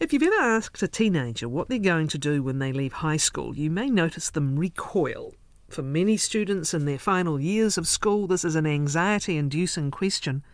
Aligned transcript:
If 0.00 0.12
you've 0.12 0.22
ever 0.22 0.36
asked 0.36 0.80
a 0.80 0.86
teenager 0.86 1.48
what 1.48 1.68
they're 1.68 1.78
going 1.80 2.06
to 2.08 2.18
do 2.18 2.40
when 2.40 2.60
they 2.60 2.72
leave 2.72 2.92
high 2.92 3.16
school, 3.16 3.56
you 3.56 3.68
may 3.68 3.90
notice 3.90 4.30
them 4.30 4.56
recoil. 4.56 5.34
For 5.70 5.82
many 5.82 6.16
students 6.16 6.72
in 6.72 6.84
their 6.84 7.00
final 7.00 7.40
years 7.40 7.76
of 7.76 7.88
school, 7.88 8.28
this 8.28 8.44
is 8.44 8.54
an 8.54 8.64
anxiety 8.64 9.36
inducing 9.36 9.90
question. 9.90 10.44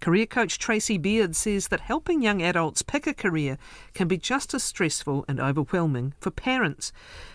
Career 0.00 0.24
coach 0.24 0.58
Tracey 0.58 0.96
Beard 0.96 1.36
says 1.36 1.68
that 1.68 1.80
helping 1.80 2.22
young 2.22 2.40
adults 2.40 2.80
pick 2.80 3.06
a 3.06 3.12
career 3.12 3.58
can 3.92 4.08
be 4.08 4.16
just 4.16 4.54
as 4.54 4.64
stressful 4.64 5.26
and 5.28 5.38
overwhelming 5.38 6.14
for 6.18 6.30
parents. 6.30 6.90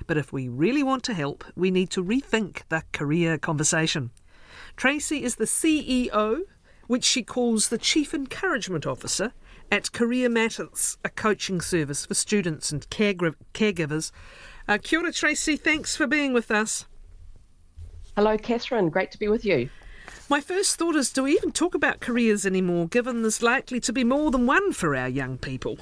But 0.07 0.17
if 0.17 0.33
we 0.33 0.47
really 0.47 0.81
want 0.81 1.04
to 1.04 1.13
help, 1.13 1.43
we 1.55 1.70
need 1.70 1.91
to 1.91 2.04
rethink 2.04 2.63
the 2.70 2.81
career 2.93 3.38
conversation. 3.38 4.09
Tracey 4.75 5.23
is 5.23 5.36
the 5.36 5.45
CEO, 5.45 6.41
which 6.88 7.04
she 7.04 7.21
calls 7.21 7.70
the 7.70 7.77
Chief 7.77 8.15
Encouragement 8.15 8.88
Officer, 8.88 9.33
at 9.71 9.91
Career 9.91 10.29
Matters, 10.29 10.97
a 11.04 11.09
coaching 11.09 11.62
service 11.62 12.05
for 12.05 12.13
students 12.13 12.71
and 12.71 12.89
caregivers. 12.89 14.11
Uh, 14.67 14.77
kia 14.81 14.99
ora, 14.99 15.11
Tracey. 15.11 15.57
Thanks 15.57 15.95
for 15.95 16.07
being 16.07 16.34
with 16.34 16.52
us. 16.52 16.85
Hello, 18.16 18.38
Catherine. 18.38 18.89
Great 18.89 19.11
to 19.11 19.20
be 19.20 19.27
with 19.27 19.45
you. 19.45 19.70
My 20.30 20.41
first 20.41 20.77
thought 20.77 20.95
is 20.95 21.11
do 21.11 21.23
we 21.23 21.34
even 21.34 21.52
talk 21.52 21.73
about 21.73 22.02
careers 22.02 22.45
anymore, 22.45 22.88
given 22.88 23.21
there's 23.21 23.41
likely 23.41 23.80
to 23.80 23.94
be 23.94 24.03
more 24.03 24.30
than 24.30 24.45
one 24.45 24.73
for 24.73 24.95
our 24.95 25.08
young 25.09 25.38
people? 25.38 25.77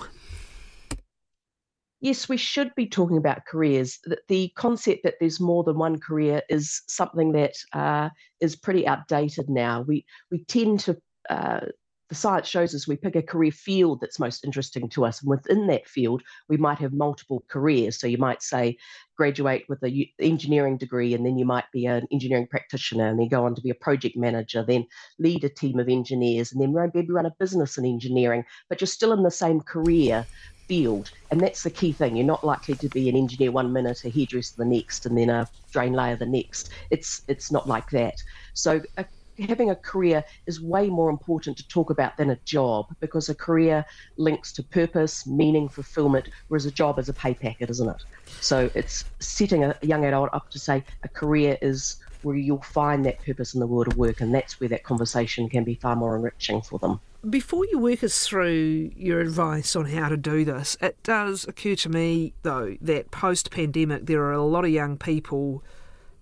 Yes, 1.99 2.29
we 2.29 2.38
should 2.38 2.73
be 2.76 2.88
talking 2.88 3.17
about 3.17 3.45
careers. 3.45 3.99
The 4.27 4.49
concept 4.55 5.04
that 5.04 5.15
there's 5.20 5.40
more 5.40 5.63
than 5.63 5.77
one 5.77 5.99
career 5.99 6.43
is 6.48 6.84
something 6.88 7.31
that 7.31 7.55
uh, 7.73 8.09
is 8.40 8.55
pretty 8.55 8.88
outdated 8.88 9.49
now. 9.49 9.81
We 9.81 10.05
we 10.31 10.43
tend 10.45 10.81
to 10.81 10.98
uh, 11.29 11.65
the 12.09 12.16
science 12.16 12.47
shows 12.47 12.73
us 12.73 12.88
we 12.88 12.95
pick 12.95 13.16
a 13.16 13.21
career 13.21 13.52
field 13.52 13.99
that's 13.99 14.20
most 14.20 14.45
interesting 14.45 14.88
to 14.89 15.05
us. 15.05 15.21
And 15.21 15.29
within 15.29 15.67
that 15.67 15.88
field, 15.88 16.23
we 16.48 16.57
might 16.57 16.79
have 16.79 16.93
multiple 16.93 17.43
careers. 17.49 17.99
So 17.99 18.07
you 18.07 18.18
might 18.18 18.41
say, 18.41 18.77
graduate 19.18 19.65
with 19.68 19.82
an 19.84 20.05
engineering 20.20 20.77
degree, 20.77 21.13
and 21.13 21.26
then 21.26 21.37
you 21.37 21.45
might 21.45 21.70
be 21.73 21.85
an 21.85 22.07
engineering 22.12 22.48
practitioner, 22.48 23.07
and 23.07 23.20
then 23.20 23.27
go 23.27 23.45
on 23.45 23.55
to 23.55 23.62
be 23.62 23.71
a 23.71 23.76
project 23.76 24.15
manager, 24.15 24.63
then 24.63 24.85
lead 25.20 25.43
a 25.43 25.49
team 25.49 25.79
of 25.79 25.90
engineers, 25.90 26.51
and 26.51 26.62
then 26.62 26.73
maybe 26.73 27.12
run 27.12 27.26
a 27.26 27.35
business 27.40 27.77
in 27.77 27.85
engineering, 27.85 28.45
but 28.70 28.79
you're 28.79 28.87
still 28.87 29.12
in 29.12 29.23
the 29.23 29.32
same 29.32 29.60
career 29.60 30.26
field. 30.67 31.12
And 31.32 31.41
that's 31.41 31.63
the 31.63 31.70
key 31.70 31.91
thing. 31.91 32.15
You're 32.15 32.26
not 32.26 32.43
likely 32.43 32.76
to 32.76 32.89
be 32.89 33.10
an 33.10 33.15
engineer 33.15 33.51
one 33.51 33.73
minute, 33.73 34.04
a 34.05 34.10
hairdresser 34.10 34.55
the 34.57 34.65
next, 34.65 35.05
and 35.05 35.17
then 35.17 35.29
a 35.29 35.48
drain 35.71 35.93
layer 35.93 36.15
the 36.15 36.26
next. 36.26 36.70
It's 36.91 37.21
it's 37.27 37.51
not 37.51 37.67
like 37.67 37.89
that. 37.91 38.21
So 38.54 38.82
a 38.98 39.05
having 39.40 39.70
a 39.70 39.76
career 39.76 40.24
is 40.46 40.62
way 40.62 40.90
more 40.90 41.10
important 41.10 41.57
to 41.57 41.68
talk 41.68 41.90
about 41.90 42.18
than 42.18 42.30
a 42.30 42.35
job 42.46 42.88
because 42.99 43.30
a 43.30 43.35
career 43.35 43.85
links 44.18 44.52
to 44.54 44.63
purpose, 44.63 45.27
meaning, 45.27 45.70
fulfillment, 45.70 46.29
whereas 46.48 46.66
a 46.66 46.71
job 46.71 46.99
is 46.99 47.10
a 47.10 47.13
pay 47.13 47.34
packet, 47.34 47.70
isn't 47.70 47.90
it? 47.90 48.04
So 48.41 48.70
it's 48.74 49.05
setting 49.20 49.63
a 49.63 49.76
young 49.82 50.05
adult 50.05 50.29
up 50.34 50.49
to 50.52 50.60
say 50.60 50.84
a 51.04 51.07
career 51.07 51.57
is 51.62 51.98
where 52.24 52.35
you'll 52.35 52.62
find 52.62 53.05
that 53.05 53.24
purpose 53.24 53.54
in 53.54 53.60
the 53.60 53.68
world 53.68 53.88
of 53.88 53.98
work, 53.98 54.21
and 54.21 54.34
that's 54.34 54.60
where 54.60 54.70
that 54.70 54.84
conversation 54.84 55.49
can 55.49 55.63
be 55.63 55.76
far 55.76 55.96
more 55.96 56.16
enriching 56.16 56.62
for 56.62 56.79
them. 56.79 56.99
Before 57.29 57.66
you 57.66 57.79
work 57.79 58.04
us 58.04 58.27
through 58.27 58.91
your 58.96 59.20
advice 59.20 59.76
on 59.76 59.85
how 59.85 60.10
to 60.10 60.18
do 60.18 60.46
this, 60.46 60.77
it 60.82 61.01
does 61.04 61.48
occur 61.48 61.76
to 61.76 61.90
me, 61.90 62.34
though, 62.44 62.77
that 62.82 63.12
post 63.12 63.51
pandemic 63.51 64.06
there 64.06 64.24
are 64.24 64.34
a 64.34 64.44
lot 64.44 64.66
of 64.66 64.72
young 64.72 64.97
people 64.97 65.63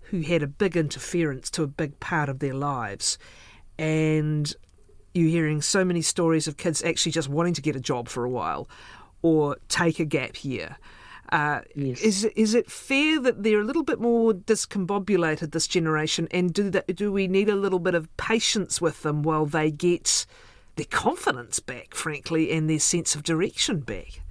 who 0.09 0.21
had 0.21 0.43
a 0.43 0.47
big 0.47 0.77
interference 0.77 1.49
to 1.51 1.63
a 1.63 1.67
big 1.67 1.99
part 1.99 2.29
of 2.29 2.39
their 2.39 2.53
lives. 2.53 3.17
And 3.77 4.53
you're 5.13 5.29
hearing 5.29 5.61
so 5.61 5.85
many 5.85 6.01
stories 6.01 6.47
of 6.47 6.57
kids 6.57 6.83
actually 6.83 7.11
just 7.11 7.29
wanting 7.29 7.53
to 7.53 7.61
get 7.61 7.75
a 7.75 7.79
job 7.79 8.07
for 8.07 8.25
a 8.25 8.29
while 8.29 8.67
or 9.21 9.57
take 9.69 9.99
a 9.99 10.05
gap 10.05 10.43
year. 10.43 10.77
Uh, 11.31 11.61
yes. 11.75 11.99
Is 12.01 12.23
is 12.35 12.53
it 12.53 12.69
fair 12.69 13.19
that 13.19 13.41
they're 13.41 13.61
a 13.61 13.63
little 13.63 13.83
bit 13.83 13.99
more 13.99 14.31
discombobulated 14.31 15.51
this 15.51 15.65
generation, 15.65 16.27
and 16.29 16.53
do 16.53 16.69
that, 16.69 16.95
do 16.95 17.11
we 17.11 17.27
need 17.27 17.49
a 17.49 17.55
little 17.55 17.79
bit 17.79 17.95
of 17.95 18.15
patience 18.17 18.79
with 18.79 19.01
them 19.01 19.23
while 19.23 19.47
they 19.47 19.71
get 19.71 20.27
their 20.75 20.85
confidence 20.85 21.59
back, 21.59 21.95
frankly, 21.95 22.51
and 22.51 22.69
their 22.69 22.79
sense 22.79 23.15
of 23.15 23.23
direction 23.23 23.79
back? 23.79 24.21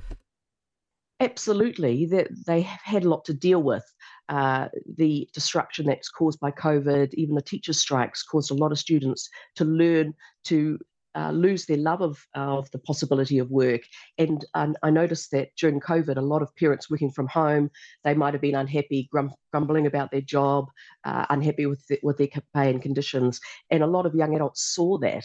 Absolutely, 1.19 2.07
that 2.07 2.29
they 2.47 2.61
have 2.61 2.81
had 2.85 3.05
a 3.05 3.09
lot 3.09 3.25
to 3.25 3.35
deal 3.35 3.63
with 3.63 3.85
uh, 4.29 4.69
the 4.97 5.29
disruption 5.33 5.87
that's 5.87 6.09
caused 6.09 6.41
by 6.41 6.51
COVID, 6.51 7.15
even 7.15 7.35
the 7.35 7.43
teachers' 7.43 7.81
strikes, 7.81 8.23
caused 8.23 8.51
a 8.51 8.55
lot 8.55 8.73
of 8.73 8.79
students 8.79 9.29
to 9.57 9.65
learn 9.65 10.15
to 10.45 10.79
uh, 11.17 11.31
lose 11.31 11.67
their 11.67 11.77
love 11.77 12.01
of, 12.01 12.27
of 12.35 12.71
the 12.73 12.79
possibility 12.79 13.39
of 13.39 13.51
work. 13.51 13.83
And 14.19 14.45
um, 14.55 14.77
I 14.83 14.91
noticed 14.91 15.31
that 15.31 15.51
during 15.57 15.81
COVID, 15.81 16.17
a 16.17 16.21
lot 16.21 16.43
of 16.43 16.55
parents 16.57 16.91
working 16.91 17.11
from 17.11 17.29
home, 17.29 17.71
they 18.03 18.15
might 18.15 18.35
have 18.35 18.41
been 18.41 18.57
unhappy, 18.57 19.09
grum- 19.13 19.35
grumbling 19.53 19.87
about 19.87 20.11
their 20.11 20.21
job, 20.21 20.69
uh, 21.05 21.27
unhappy 21.31 21.67
with, 21.67 21.87
the, 21.87 22.01
with 22.03 22.19
their 22.19 22.29
pay 22.55 22.71
and 22.71 22.83
conditions. 22.83 23.41
And 23.71 23.83
a 23.83 23.87
lot 23.87 24.07
of 24.07 24.15
young 24.15 24.35
adults 24.35 24.75
saw 24.75 24.99
that. 24.99 25.25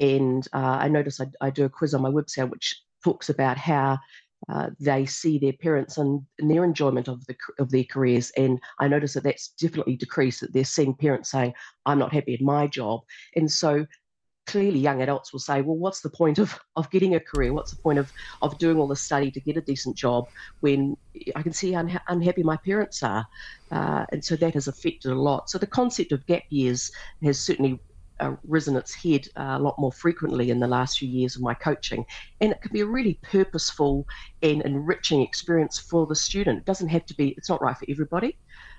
And 0.00 0.46
uh, 0.52 0.78
I 0.80 0.88
noticed 0.88 1.20
I, 1.20 1.26
I 1.40 1.50
do 1.50 1.64
a 1.64 1.68
quiz 1.68 1.94
on 1.94 2.02
my 2.02 2.10
website 2.10 2.50
which 2.50 2.80
talks 3.04 3.28
about 3.28 3.58
how 3.58 3.98
uh, 4.48 4.70
they 4.80 5.06
see 5.06 5.38
their 5.38 5.52
parents 5.54 5.98
and, 5.98 6.22
their 6.38 6.64
enjoyment 6.64 7.08
of 7.08 7.24
the 7.26 7.36
of 7.58 7.70
their 7.70 7.84
careers. 7.84 8.30
And 8.36 8.60
I 8.80 8.88
notice 8.88 9.14
that 9.14 9.24
that's 9.24 9.48
definitely 9.48 9.96
decreased. 9.96 10.40
That 10.40 10.52
they're 10.52 10.64
seeing 10.64 10.94
parents 10.94 11.30
saying, 11.30 11.54
"I'm 11.86 11.98
not 11.98 12.12
happy 12.12 12.36
in 12.38 12.44
my 12.44 12.66
job," 12.66 13.00
and 13.36 13.50
so 13.50 13.86
clearly 14.46 14.78
young 14.78 15.00
adults 15.00 15.32
will 15.32 15.40
say, 15.40 15.62
"Well, 15.62 15.78
what's 15.78 16.00
the 16.02 16.10
point 16.10 16.38
of 16.38 16.58
of 16.76 16.90
getting 16.90 17.14
a 17.14 17.20
career? 17.20 17.52
What's 17.54 17.70
the 17.70 17.82
point 17.82 17.98
of 17.98 18.10
of 18.42 18.58
doing 18.58 18.78
all 18.78 18.88
this 18.88 19.02
study 19.02 19.30
to 19.30 19.40
get 19.40 19.56
a 19.56 19.62
decent 19.62 19.96
job 19.96 20.26
when 20.60 20.96
I 21.34 21.42
can 21.42 21.52
see 21.52 21.72
how 21.72 21.82
unha- 21.82 22.02
unhappy 22.08 22.42
my 22.42 22.58
parents 22.58 23.02
are?" 23.02 23.26
Uh, 23.70 24.04
and 24.12 24.24
so 24.24 24.36
that 24.36 24.54
has 24.54 24.68
affected 24.68 25.12
a 25.12 25.20
lot. 25.20 25.48
So 25.48 25.58
the 25.58 25.66
concept 25.66 26.12
of 26.12 26.26
gap 26.26 26.42
years 26.50 26.90
has 27.22 27.40
certainly 27.40 27.80
risen 28.44 28.76
its 28.76 28.94
head 28.94 29.26
uh, 29.36 29.56
a 29.56 29.58
lot 29.58 29.78
more 29.78 29.92
frequently 29.92 30.50
in 30.50 30.60
the 30.60 30.66
last 30.66 30.98
few 30.98 31.08
years 31.08 31.36
of 31.36 31.42
my 31.42 31.54
coaching. 31.54 32.04
And 32.40 32.52
it 32.52 32.60
can 32.60 32.72
be 32.72 32.80
a 32.80 32.86
really 32.86 33.18
purposeful 33.22 34.06
and 34.42 34.62
enriching 34.62 35.20
experience 35.20 35.78
for 35.78 36.06
the 36.06 36.16
student. 36.16 36.58
It 36.58 36.64
doesn't 36.64 36.88
have 36.88 37.06
to 37.06 37.14
be, 37.14 37.30
it's 37.30 37.48
not 37.48 37.62
right 37.62 37.76
for 37.76 37.86
everybody. 37.88 38.36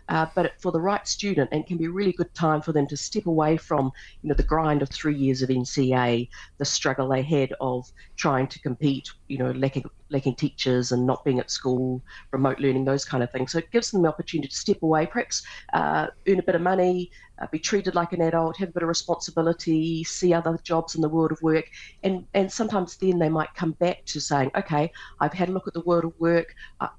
Uh, 0.07 0.27
but 0.35 0.53
for 0.61 0.71
the 0.71 0.79
right 0.79 1.07
student, 1.07 1.49
and 1.51 1.65
can 1.65 1.77
be 1.77 1.85
a 1.85 1.89
really 1.89 2.11
good 2.11 2.31
time 2.35 2.61
for 2.61 2.71
them 2.71 2.85
to 2.85 2.95
step 2.95 3.25
away 3.25 3.57
from, 3.57 3.91
you 4.21 4.29
know, 4.29 4.35
the 4.35 4.43
grind 4.43 4.83
of 4.83 4.89
three 4.89 5.15
years 5.15 5.41
of 5.41 5.49
NCEA, 5.49 6.29
the 6.59 6.65
struggle 6.65 7.09
they 7.09 7.23
had 7.23 7.53
of 7.59 7.91
trying 8.15 8.47
to 8.47 8.59
compete, 8.59 9.09
you 9.29 9.39
know, 9.39 9.49
lacking 9.51 9.83
lacking 10.15 10.35
teachers 10.35 10.91
and 10.93 11.05
not 11.05 11.23
being 11.25 11.39
at 11.39 11.51
school, 11.51 12.01
remote 12.31 12.59
learning, 12.59 12.85
those 12.85 13.05
kind 13.05 13.23
of 13.23 13.29
things. 13.31 13.51
So 13.51 13.59
it 13.59 13.71
gives 13.71 13.91
them 13.91 14.01
the 14.03 14.09
opportunity 14.09 14.47
to 14.47 14.55
step 14.55 14.81
away, 14.81 15.05
perhaps 15.05 15.43
uh, 15.73 16.07
earn 16.27 16.39
a 16.39 16.43
bit 16.49 16.55
of 16.55 16.61
money, 16.61 17.11
uh, 17.39 17.47
be 17.51 17.59
treated 17.59 17.95
like 17.95 18.13
an 18.13 18.21
adult, 18.21 18.57
have 18.57 18.69
a 18.69 18.71
bit 18.71 18.83
of 18.83 18.89
responsibility, 18.89 20.03
see 20.03 20.33
other 20.33 20.57
jobs 20.63 20.95
in 20.95 21.01
the 21.01 21.09
world 21.09 21.31
of 21.31 21.41
work, 21.41 21.65
and 22.03 22.25
and 22.33 22.51
sometimes 22.51 22.95
then 22.97 23.19
they 23.19 23.29
might 23.29 23.53
come 23.55 23.73
back 23.73 24.05
to 24.05 24.21
saying, 24.21 24.49
okay, 24.55 24.91
I've 25.19 25.33
had 25.33 25.49
a 25.49 25.51
look 25.51 25.67
at 25.67 25.73
the 25.73 25.85
world 25.89 26.05
of 26.05 26.13
work, 26.19 26.55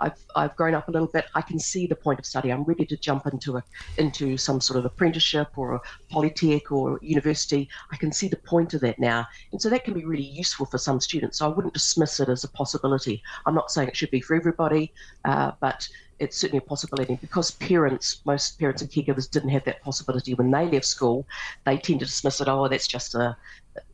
I've 0.06 0.19
I've 0.41 0.55
grown 0.56 0.75
up 0.75 0.88
a 0.88 0.91
little 0.91 1.12
bit, 1.16 1.25
I 1.34 1.43
can 1.50 1.59
see 1.59 1.87
the 1.87 1.97
point 1.97 2.19
of 2.19 2.26
study, 2.26 2.50
I'm 2.50 2.65
ready 2.65 2.84
to 2.93 2.97
jump 3.09 3.26
into 3.26 3.56
a 3.56 3.62
into 3.97 4.37
some 4.37 4.60
sort 4.60 4.78
of 4.78 4.84
apprenticeship 4.84 5.49
or 5.56 5.75
a 5.76 5.81
polytech 6.12 6.71
or 6.71 6.99
university, 7.03 7.62
I 7.94 7.97
can 7.97 8.12
see 8.12 8.28
the 8.28 8.43
point 8.53 8.75
of 8.75 8.81
that 8.82 8.99
now, 8.99 9.21
and 9.53 9.60
so 9.62 9.71
that 9.71 9.84
can 9.84 9.94
be 9.94 10.05
really 10.05 10.31
useful 10.43 10.66
for 10.66 10.78
some 10.78 11.00
students. 11.00 11.38
So 11.38 11.47
I 11.47 11.55
wouldn't 11.55 11.75
dismiss 11.75 12.21
it 12.21 12.28
as 12.28 12.44
a 12.44 12.49
possibility. 12.49 13.06
I'm 13.47 13.55
not 13.55 13.71
saying 13.71 13.89
it 13.89 13.97
should 13.97 14.11
be 14.11 14.21
for 14.21 14.34
everybody, 14.34 14.93
uh, 15.25 15.53
but 15.61 15.89
it's 16.19 16.37
certainly 16.37 16.59
a 16.65 16.69
possibility 16.69 17.19
because 17.21 17.50
parents, 17.53 18.21
most 18.25 18.59
parents 18.59 18.83
and 18.83 18.91
caregivers 18.91 19.31
didn't 19.31 19.50
have 19.50 19.65
that 19.65 19.83
possibility 19.83 20.34
when 20.34 20.50
they 20.50 20.67
left 20.67 20.87
school. 20.87 21.27
They 21.65 21.77
tend 21.77 22.00
to 22.00 22.06
dismiss 22.06 22.41
it. 22.41 22.49
Oh, 22.49 22.69
that's 22.69 22.87
just 22.87 23.15
a, 23.15 23.37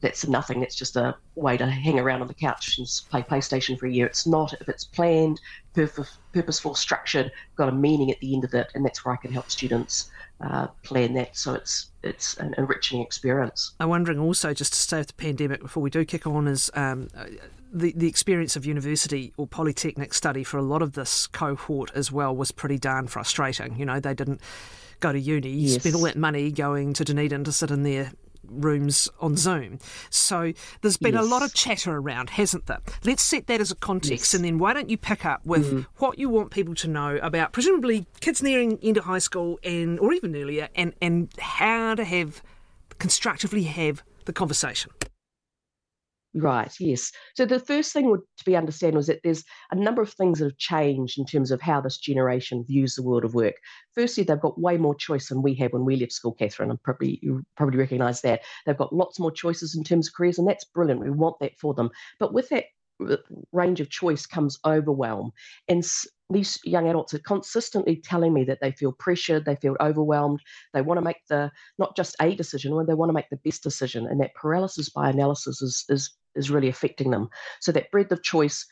that's 0.01 0.27
nothing. 0.27 0.61
That's 0.61 0.75
just 0.75 0.97
a 0.97 1.15
way 1.35 1.57
to 1.57 1.67
hang 1.67 1.99
around 1.99 2.23
on 2.23 2.29
the 2.29 2.35
couch 2.35 2.79
and 2.79 2.87
play 3.11 3.23
PlayStation 3.23 3.79
for 3.79 3.87
a 3.87 3.91
year. 3.91 4.07
It's 4.07 4.27
not. 4.27 4.53
If 4.55 4.69
it's 4.69 4.85
planned, 4.85 5.41
purposeful, 5.75 6.75
structured, 6.75 7.33
got 7.57 7.69
a 7.69 7.73
meaning 7.73 8.11
at 8.11 8.21
the 8.21 8.35
end 8.35 8.45
of 8.45 8.55
it, 8.55 8.69
and 8.75 8.85
that's 8.85 9.05
where 9.05 9.15
I 9.15 9.17
can 9.17 9.33
help 9.33 9.51
students 9.51 10.11
uh, 10.41 10.67
plan 10.83 11.15
that 11.15 11.37
so 11.37 11.55
it's 11.55 11.91
it's 12.03 12.37
an 12.39 12.55
enriching 12.59 13.01
experience. 13.01 13.73
I'm 13.79 13.89
wondering 13.89 14.19
also, 14.19 14.53
just 14.53 14.73
to 14.73 14.79
stay 14.79 14.99
with 14.99 15.09
the 15.09 15.15
pandemic 15.15 15.61
before 15.63 15.83
we 15.83 15.91
do 15.91 16.05
kick 16.05 16.27
on, 16.27 16.49
is 16.49 16.71
um, 16.75 17.09
the, 17.73 17.93
the 17.97 18.09
experience 18.09 18.57
of 18.57 18.67
university 18.67 19.33
or 19.37 19.47
polytechnic 19.47 20.13
study 20.13 20.43
for 20.45 20.59
a 20.59 20.63
lot 20.63 20.83
of 20.83 20.93
this 20.93 21.27
cohort 21.29 21.91
as 21.95 22.11
well 22.11 22.35
was 22.35 22.51
pretty 22.51 22.79
darn 22.79 23.07
frustrating. 23.07 23.77
You 23.77 23.87
know, 23.87 24.01
they 24.01 24.15
didn't 24.15 24.41
go 25.01 25.13
to 25.13 25.19
uni, 25.19 25.51
yes. 25.51 25.81
spend 25.81 25.95
all 25.95 26.03
that 26.03 26.17
money 26.17 26.51
going 26.51 26.93
to 26.95 27.05
Dunedin 27.05 27.45
to 27.45 27.53
sit 27.53 27.71
in 27.71 27.83
their 27.83 28.13
rooms 28.49 29.09
on 29.21 29.37
Zoom. 29.37 29.79
So 30.11 30.53
there's 30.81 30.97
been 30.97 31.15
yes. 31.15 31.25
a 31.25 31.27
lot 31.27 31.43
of 31.43 31.55
chatter 31.55 31.97
around, 31.97 32.31
hasn't 32.31 32.67
there? 32.67 32.81
Let's 33.05 33.23
set 33.23 33.47
that 33.47 33.61
as 33.61 33.71
a 33.71 33.77
context, 33.77 34.33
yes. 34.33 34.35
and 34.35 34.45
then 34.45 34.59
why 34.59 34.73
don't 34.73 34.91
you 34.91 34.97
pick 34.97 35.25
up 35.25 35.45
with 35.45 35.73
mm. 35.73 35.87
what 35.97 36.19
you 36.19 36.29
want 36.29 36.51
people 36.51 36.75
to 36.77 36.89
know 36.89 37.19
about, 37.23 37.53
presumably 37.53 38.07
kids 38.21 38.43
nearing 38.43 38.79
into 38.83 39.03
high 39.03 39.19
school 39.19 39.59
and 39.63 39.99
or 40.01 40.13
even 40.13 40.37
earlier, 40.37 40.69
and 40.75 40.95
and 41.01 41.29
how 41.39 41.95
to 41.95 42.05
have 42.05 42.43
constructively 42.99 43.65
have 43.65 44.03
the 44.25 44.33
conversation. 44.33 44.91
Right, 46.35 46.73
yes. 46.81 47.13
So 47.35 47.45
the 47.45 47.61
first 47.61 47.93
thing 47.93 48.09
would 48.11 48.21
to 48.39 48.45
be 48.45 48.57
understand 48.57 48.97
was 48.97 49.07
that 49.09 49.21
there's 49.23 49.45
a 49.71 49.77
number 49.77 50.01
of 50.01 50.11
things 50.15 50.39
that 50.39 50.47
have 50.47 50.57
changed 50.57 51.19
in 51.19 51.27
terms 51.27 51.51
of 51.51 51.61
how 51.61 51.83
this 51.83 51.99
generation 51.99 52.65
views 52.67 52.95
the 52.95 53.03
world 53.03 53.25
of 53.27 53.35
work. 53.35 53.57
Firstly, 53.95 54.25
they've 54.25 54.41
got 54.41 54.59
way 54.59 54.79
more 54.79 54.95
choice 54.95 55.29
than 55.29 55.43
we 55.43 55.55
had 55.55 55.75
when 55.75 55.85
we 55.85 55.97
left 55.97 56.13
school, 56.13 56.33
Catherine. 56.33 56.71
And 56.71 56.83
probably 56.83 57.19
you 57.23 57.43
probably 57.55 57.79
recognise 57.79 58.23
that. 58.23 58.41
They've 58.65 58.77
got 58.77 58.95
lots 58.95 59.19
more 59.21 59.31
choices 59.31 59.75
in 59.77 59.85
terms 59.85 60.09
of 60.09 60.15
careers, 60.15 60.39
and 60.39 60.49
that's 60.49 60.65
brilliant. 60.65 61.03
We 61.03 61.11
want 61.11 61.37
that 61.41 61.59
for 61.61 61.75
them. 61.75 61.91
But 62.19 62.33
with 62.33 62.49
that 62.49 62.65
range 63.53 63.81
of 63.81 63.91
choice 63.91 64.25
comes 64.25 64.59
overwhelm. 64.65 65.33
And 65.69 65.85
these 66.33 66.59
young 66.65 66.89
adults 66.89 67.15
are 67.15 67.19
consistently 67.21 67.97
telling 67.97 68.33
me 68.33 68.45
that 68.45 68.59
they 68.61 68.73
feel 68.73 68.93
pressured, 68.93 69.45
they 69.45 69.57
feel 69.57 69.77
overwhelmed, 69.81 70.41
they 70.73 70.83
want 70.83 70.99
to 70.99 71.05
make 71.05 71.25
the 71.29 71.51
not 71.79 71.97
just 71.97 72.17
a 72.21 72.35
decision, 72.35 72.75
when 72.75 72.87
they 72.87 72.95
want 72.95 73.09
to 73.09 73.15
make 73.15 73.31
the 73.31 73.41
best 73.45 73.63
decision. 73.63 74.07
And 74.07 74.21
that 74.21 74.35
paralysis 74.35 74.91
by 74.91 75.11
analysis 75.11 75.63
is 75.63 75.85
is 75.89 76.11
is 76.35 76.51
really 76.51 76.69
affecting 76.69 77.11
them. 77.11 77.29
So 77.61 77.73
that 77.73 77.91
breadth 77.91 78.13
of 78.13 78.23
choice 78.23 78.67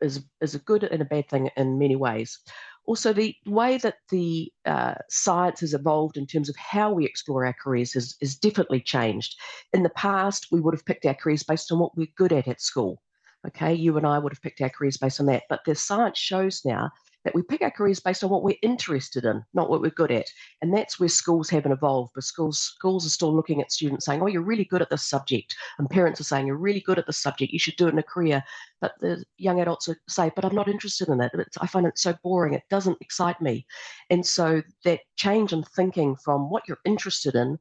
is 0.00 0.24
is 0.40 0.54
a 0.54 0.60
good 0.60 0.84
and 0.84 1.02
a 1.02 1.06
bad 1.06 1.28
thing 1.28 1.50
in 1.56 1.78
many 1.78 1.96
ways. 1.96 2.38
Also, 2.86 3.12
the 3.12 3.34
way 3.46 3.78
that 3.78 3.96
the 4.10 4.52
uh, 4.64 4.94
science 5.08 5.60
has 5.60 5.74
evolved 5.74 6.16
in 6.16 6.26
terms 6.26 6.48
of 6.48 6.54
how 6.56 6.92
we 6.92 7.04
explore 7.04 7.44
our 7.44 7.56
careers 7.60 7.92
has, 7.94 8.14
has 8.20 8.36
definitely 8.36 8.80
changed. 8.80 9.34
In 9.72 9.82
the 9.82 9.90
past, 9.90 10.46
we 10.52 10.60
would 10.60 10.72
have 10.72 10.86
picked 10.86 11.04
our 11.04 11.14
careers 11.14 11.42
based 11.42 11.72
on 11.72 11.80
what 11.80 11.96
we're 11.96 12.06
good 12.16 12.32
at 12.32 12.46
at 12.46 12.60
school. 12.60 13.02
Okay, 13.48 13.74
you 13.74 13.96
and 13.96 14.06
I 14.06 14.18
would 14.18 14.32
have 14.32 14.42
picked 14.42 14.60
our 14.60 14.70
careers 14.70 14.96
based 14.96 15.20
on 15.20 15.26
that. 15.26 15.44
But 15.48 15.64
the 15.64 15.74
science 15.74 16.18
shows 16.18 16.62
now 16.64 16.90
that 17.24 17.34
we 17.34 17.42
pick 17.42 17.60
our 17.60 17.70
careers 17.70 17.98
based 17.98 18.22
on 18.22 18.30
what 18.30 18.44
we're 18.44 18.56
interested 18.62 19.24
in, 19.24 19.44
not 19.52 19.68
what 19.68 19.80
we're 19.80 19.90
good 19.90 20.12
at. 20.12 20.26
And 20.62 20.72
that's 20.72 21.00
where 21.00 21.08
schools 21.08 21.50
haven't 21.50 21.72
evolved. 21.72 22.12
But 22.14 22.24
schools 22.24 22.58
schools 22.58 23.04
are 23.04 23.10
still 23.10 23.34
looking 23.34 23.60
at 23.60 23.72
students 23.72 24.06
saying, 24.06 24.22
"Oh, 24.22 24.26
you're 24.26 24.42
really 24.42 24.64
good 24.64 24.82
at 24.82 24.90
this 24.90 25.04
subject," 25.04 25.54
and 25.78 25.90
parents 25.90 26.20
are 26.20 26.24
saying, 26.24 26.46
"You're 26.46 26.56
really 26.56 26.80
good 26.80 26.98
at 26.98 27.06
this 27.06 27.22
subject. 27.22 27.52
You 27.52 27.58
should 27.58 27.76
do 27.76 27.88
it 27.88 27.92
in 27.92 27.98
a 27.98 28.02
career." 28.02 28.42
But 28.80 28.94
the 29.00 29.24
young 29.38 29.60
adults 29.60 29.88
say, 30.08 30.30
"But 30.34 30.44
I'm 30.44 30.54
not 30.54 30.68
interested 30.68 31.08
in 31.08 31.20
it. 31.20 31.32
It's, 31.34 31.58
I 31.58 31.66
find 31.66 31.86
it 31.86 31.98
so 31.98 32.14
boring. 32.22 32.54
It 32.54 32.64
doesn't 32.70 32.98
excite 33.00 33.40
me." 33.40 33.66
And 34.08 34.24
so 34.24 34.62
that 34.84 35.00
change 35.16 35.52
in 35.52 35.62
thinking 35.62 36.16
from 36.16 36.48
what 36.48 36.62
you're 36.68 36.78
interested 36.84 37.34
in 37.34 37.58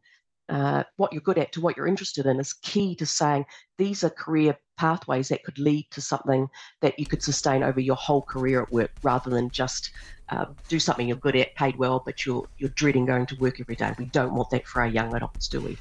uh, 0.49 0.83
what 0.97 1.11
you're 1.11 1.21
good 1.21 1.37
at 1.37 1.51
to 1.51 1.61
what 1.61 1.75
you're 1.75 1.87
interested 1.87 2.25
in 2.25 2.39
is 2.39 2.53
key 2.53 2.95
to 2.95 3.05
saying 3.05 3.45
these 3.77 4.03
are 4.03 4.09
career 4.11 4.55
pathways 4.77 5.29
that 5.29 5.43
could 5.43 5.57
lead 5.57 5.87
to 5.91 6.01
something 6.01 6.47
that 6.81 6.97
you 6.99 7.05
could 7.05 7.23
sustain 7.23 7.63
over 7.63 7.79
your 7.79 7.95
whole 7.95 8.21
career 8.21 8.61
at 8.61 8.71
work 8.71 8.91
rather 9.03 9.29
than 9.29 9.49
just 9.49 9.91
uh, 10.29 10.45
do 10.67 10.79
something 10.79 11.07
you're 11.07 11.17
good 11.17 11.35
at, 11.35 11.55
paid 11.55 11.75
well, 11.77 12.01
but 12.03 12.25
you're, 12.25 12.47
you're 12.57 12.69
dreading 12.69 13.05
going 13.05 13.25
to 13.27 13.35
work 13.35 13.59
every 13.59 13.75
day. 13.75 13.93
We 13.97 14.05
don't 14.05 14.33
want 14.33 14.49
that 14.49 14.67
for 14.67 14.81
our 14.81 14.87
young 14.87 15.13
adults, 15.15 15.47
do 15.47 15.61
we? 15.61 15.77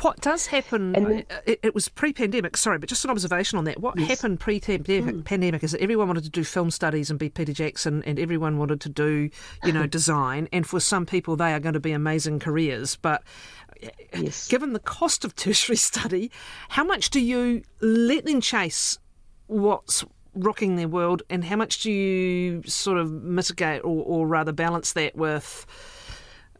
What 0.00 0.20
does 0.20 0.46
happen? 0.46 0.92
Then, 0.92 1.24
uh, 1.30 1.40
it, 1.46 1.60
it, 1.62 1.74
was 1.74 1.88
pre-pandemic. 1.88 2.56
Sorry, 2.56 2.78
but 2.78 2.88
just 2.88 3.04
an 3.04 3.10
observation 3.10 3.58
on 3.58 3.64
that. 3.64 3.78
What 3.78 3.96
yes. 3.96 4.08
happened 4.08 4.40
pre-pandemic 4.40 5.14
mm. 5.14 5.24
pandemic 5.24 5.62
is 5.62 5.70
that 5.70 5.80
everyone 5.80 6.08
wanted 6.08 6.24
to 6.24 6.30
do 6.30 6.42
film 6.42 6.72
studies 6.72 7.10
and 7.10 7.18
be 7.18 7.28
Peter 7.28 7.52
Jackson, 7.52 8.02
and 8.02 8.18
everyone 8.18 8.58
wanted 8.58 8.80
to 8.82 8.88
do, 8.88 9.30
you 9.62 9.72
know, 9.72 9.86
design. 9.86 10.48
And 10.52 10.66
for 10.66 10.80
some 10.80 11.06
people, 11.06 11.36
they 11.36 11.52
are 11.52 11.60
going 11.60 11.74
to 11.74 11.80
be 11.80 11.92
amazing 11.92 12.40
careers. 12.40 12.96
But 12.96 13.22
yes. 14.14 14.48
given 14.48 14.72
the 14.72 14.80
cost 14.80 15.24
of 15.24 15.34
tertiary 15.34 15.76
study, 15.90 16.30
how 16.70 16.84
much 16.84 17.10
do 17.10 17.20
you 17.20 17.62
let 17.80 18.24
them 18.24 18.40
chase 18.40 18.98
what's 19.46 20.04
rocking 20.34 20.76
their 20.76 20.88
world, 20.88 21.22
and 21.30 21.44
how 21.44 21.56
much 21.56 21.82
do 21.82 21.92
you 21.92 22.62
sort 22.64 22.98
of 22.98 23.10
mitigate 23.10 23.82
or, 23.84 24.04
or 24.04 24.26
rather 24.26 24.52
balance 24.52 24.92
that 24.92 25.14
with 25.16 25.66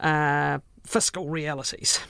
uh, 0.01 0.59
fiscal 0.85 1.29
realities? 1.29 2.01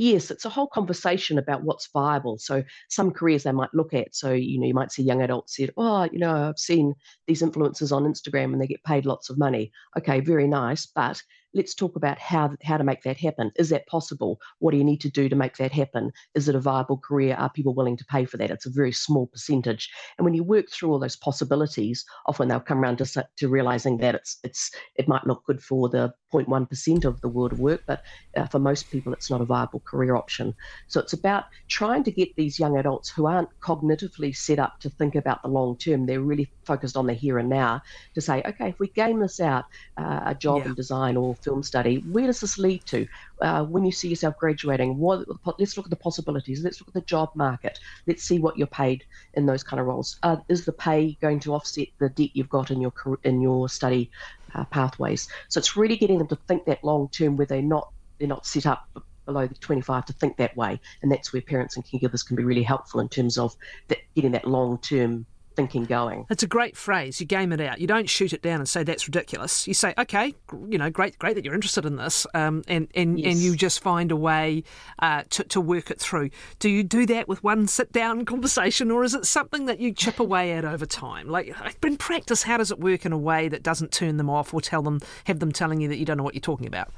Yes, 0.00 0.30
it's 0.30 0.44
a 0.44 0.48
whole 0.48 0.68
conversation 0.68 1.38
about 1.38 1.64
what's 1.64 1.88
viable. 1.92 2.38
So 2.38 2.62
some 2.88 3.10
careers 3.10 3.42
they 3.42 3.50
might 3.50 3.74
look 3.74 3.92
at. 3.92 4.14
So 4.14 4.32
you 4.32 4.60
know, 4.60 4.66
you 4.66 4.74
might 4.74 4.92
see 4.92 5.02
young 5.02 5.22
adults 5.22 5.56
said, 5.56 5.70
"Oh, 5.76 6.08
you 6.12 6.20
know, 6.20 6.48
I've 6.48 6.58
seen 6.58 6.94
these 7.26 7.42
influencers 7.42 7.90
on 7.90 8.04
Instagram 8.04 8.52
and 8.52 8.60
they 8.60 8.68
get 8.68 8.84
paid 8.84 9.06
lots 9.06 9.28
of 9.28 9.38
money." 9.38 9.72
Okay, 9.98 10.20
very 10.20 10.46
nice, 10.46 10.86
but 10.86 11.20
let's 11.54 11.74
talk 11.74 11.96
about 11.96 12.18
how 12.18 12.54
how 12.62 12.76
to 12.76 12.84
make 12.84 13.02
that 13.02 13.16
happen. 13.16 13.50
Is 13.56 13.70
that 13.70 13.86
possible? 13.86 14.40
What 14.58 14.72
do 14.72 14.76
you 14.76 14.84
need 14.84 15.00
to 15.02 15.10
do 15.10 15.28
to 15.28 15.36
make 15.36 15.56
that 15.56 15.72
happen? 15.72 16.12
Is 16.34 16.48
it 16.48 16.54
a 16.54 16.60
viable 16.60 16.98
career? 16.98 17.34
Are 17.36 17.50
people 17.50 17.74
willing 17.74 17.96
to 17.96 18.04
pay 18.04 18.24
for 18.24 18.36
that? 18.36 18.50
It's 18.50 18.66
a 18.66 18.70
very 18.70 18.92
small 18.92 19.26
percentage. 19.26 19.90
And 20.16 20.24
when 20.24 20.34
you 20.34 20.44
work 20.44 20.70
through 20.70 20.92
all 20.92 20.98
those 20.98 21.16
possibilities, 21.16 22.04
often 22.26 22.48
they'll 22.48 22.60
come 22.60 22.80
around 22.80 22.98
to, 22.98 23.28
to 23.36 23.48
realizing 23.48 23.98
that 23.98 24.14
it's 24.14 24.38
it's 24.44 24.70
it 24.96 25.08
might 25.08 25.26
look 25.26 25.44
good 25.44 25.62
for 25.62 25.88
the 25.88 26.12
0.1% 26.32 27.04
of 27.04 27.20
the 27.20 27.28
world 27.28 27.52
of 27.52 27.60
work, 27.60 27.82
but 27.86 28.02
uh, 28.36 28.46
for 28.46 28.58
most 28.58 28.90
people, 28.90 29.12
it's 29.12 29.30
not 29.30 29.40
a 29.40 29.44
viable 29.44 29.80
career 29.80 30.14
option. 30.14 30.54
So 30.86 31.00
it's 31.00 31.12
about 31.12 31.44
trying 31.68 32.04
to 32.04 32.10
get 32.10 32.34
these 32.36 32.58
young 32.58 32.76
adults 32.76 33.08
who 33.08 33.26
aren't 33.26 33.48
cognitively 33.60 34.36
set 34.36 34.58
up 34.58 34.80
to 34.80 34.90
think 34.90 35.14
about 35.14 35.42
the 35.42 35.48
long 35.48 35.76
term. 35.78 36.06
They're 36.06 36.20
really 36.20 36.50
focused 36.64 36.96
on 36.96 37.06
the 37.06 37.14
here 37.14 37.38
and 37.38 37.48
now 37.48 37.82
to 38.14 38.20
say, 38.20 38.42
okay, 38.44 38.68
if 38.68 38.78
we 38.78 38.88
game 38.88 39.20
this 39.20 39.40
out, 39.40 39.64
uh, 39.96 40.20
a 40.26 40.34
job 40.34 40.62
yeah. 40.62 40.66
in 40.66 40.74
design 40.74 41.16
or 41.16 41.34
film 41.42 41.62
study, 41.62 42.02
where 42.10 42.26
does 42.26 42.40
this 42.40 42.58
lead 42.58 42.84
to? 42.86 43.06
Uh, 43.40 43.64
when 43.64 43.84
you 43.84 43.92
see 43.92 44.08
yourself 44.08 44.34
graduating, 44.38 44.96
what, 44.98 45.24
let's 45.58 45.76
look 45.76 45.86
at 45.86 45.90
the 45.90 45.96
possibilities. 45.96 46.62
Let's 46.62 46.80
look 46.80 46.88
at 46.88 46.94
the 46.94 47.00
job 47.02 47.30
market. 47.34 47.78
Let's 48.06 48.24
see 48.24 48.38
what 48.38 48.56
you're 48.56 48.66
paid 48.66 49.04
in 49.34 49.46
those 49.46 49.62
kind 49.62 49.80
of 49.80 49.86
roles. 49.86 50.18
Uh, 50.22 50.36
is 50.48 50.64
the 50.64 50.72
pay 50.72 51.16
going 51.20 51.40
to 51.40 51.54
offset 51.54 51.88
the 51.98 52.08
debt 52.08 52.30
you've 52.34 52.48
got 52.48 52.70
in 52.70 52.80
your 52.80 52.92
in 53.24 53.40
your 53.40 53.68
study 53.68 54.10
uh, 54.54 54.64
pathways? 54.66 55.28
So 55.48 55.58
it's 55.58 55.76
really 55.76 55.96
getting 55.96 56.18
them 56.18 56.28
to 56.28 56.38
think 56.48 56.64
that 56.66 56.82
long 56.84 57.08
term, 57.10 57.36
where 57.36 57.46
they're 57.46 57.62
not 57.62 57.90
they're 58.18 58.28
not 58.28 58.46
set 58.46 58.66
up 58.66 58.88
below 59.26 59.46
the 59.46 59.54
25 59.54 60.06
to 60.06 60.12
think 60.14 60.36
that 60.38 60.56
way, 60.56 60.80
and 61.02 61.12
that's 61.12 61.32
where 61.32 61.42
parents 61.42 61.76
and 61.76 61.84
caregivers 61.84 62.26
can 62.26 62.36
be 62.36 62.44
really 62.44 62.62
helpful 62.62 63.00
in 63.00 63.08
terms 63.08 63.38
of 63.38 63.54
that, 63.88 63.98
getting 64.14 64.32
that 64.32 64.46
long 64.46 64.78
term 64.78 65.26
thinking 65.58 65.82
going. 65.82 66.24
It's 66.30 66.44
a 66.44 66.46
great 66.46 66.76
phrase. 66.76 67.20
You 67.20 67.26
game 67.26 67.52
it 67.52 67.60
out. 67.60 67.80
You 67.80 67.88
don't 67.88 68.08
shoot 68.08 68.32
it 68.32 68.42
down 68.42 68.60
and 68.60 68.68
say 68.68 68.84
that's 68.84 69.08
ridiculous. 69.08 69.66
You 69.66 69.74
say, 69.74 69.92
okay, 69.98 70.32
you 70.68 70.78
know, 70.78 70.88
great, 70.88 71.18
great 71.18 71.34
that 71.34 71.44
you're 71.44 71.54
interested 71.54 71.84
in 71.84 71.96
this, 71.96 72.28
um, 72.32 72.62
and 72.68 72.86
and, 72.94 73.18
yes. 73.18 73.34
and 73.34 73.42
you 73.42 73.56
just 73.56 73.82
find 73.82 74.12
a 74.12 74.16
way 74.16 74.62
uh, 75.00 75.24
to 75.30 75.42
to 75.42 75.60
work 75.60 75.90
it 75.90 75.98
through. 75.98 76.30
Do 76.60 76.68
you 76.68 76.84
do 76.84 77.06
that 77.06 77.26
with 77.26 77.42
one 77.42 77.66
sit 77.66 77.90
down 77.90 78.24
conversation, 78.34 78.92
or 78.92 79.02
is 79.02 79.16
it 79.16 79.26
something 79.26 79.66
that 79.66 79.80
you 79.80 79.92
chip 79.92 80.20
away 80.20 80.52
at 80.52 80.64
over 80.64 80.86
time? 80.86 81.28
Like 81.28 81.52
in 81.82 81.96
practice, 81.96 82.44
how 82.44 82.58
does 82.58 82.70
it 82.70 82.78
work 82.78 83.04
in 83.04 83.10
a 83.10 83.18
way 83.18 83.48
that 83.48 83.64
doesn't 83.64 83.90
turn 83.90 84.16
them 84.16 84.30
off 84.30 84.54
or 84.54 84.60
tell 84.60 84.82
them 84.82 85.00
have 85.24 85.40
them 85.40 85.50
telling 85.50 85.80
you 85.80 85.88
that 85.88 85.96
you 85.96 86.04
don't 86.04 86.18
know 86.18 86.22
what 86.22 86.34
you're 86.34 86.40
talking 86.40 86.68
about? 86.68 86.92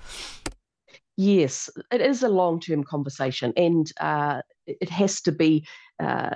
Yes, 1.16 1.70
it 1.90 2.02
is 2.02 2.22
a 2.22 2.28
long 2.28 2.60
term 2.60 2.84
conversation, 2.84 3.54
and 3.56 3.90
uh, 3.98 4.42
it 4.66 4.90
has 4.90 5.22
to 5.22 5.32
be. 5.32 5.66
Uh, 5.98 6.34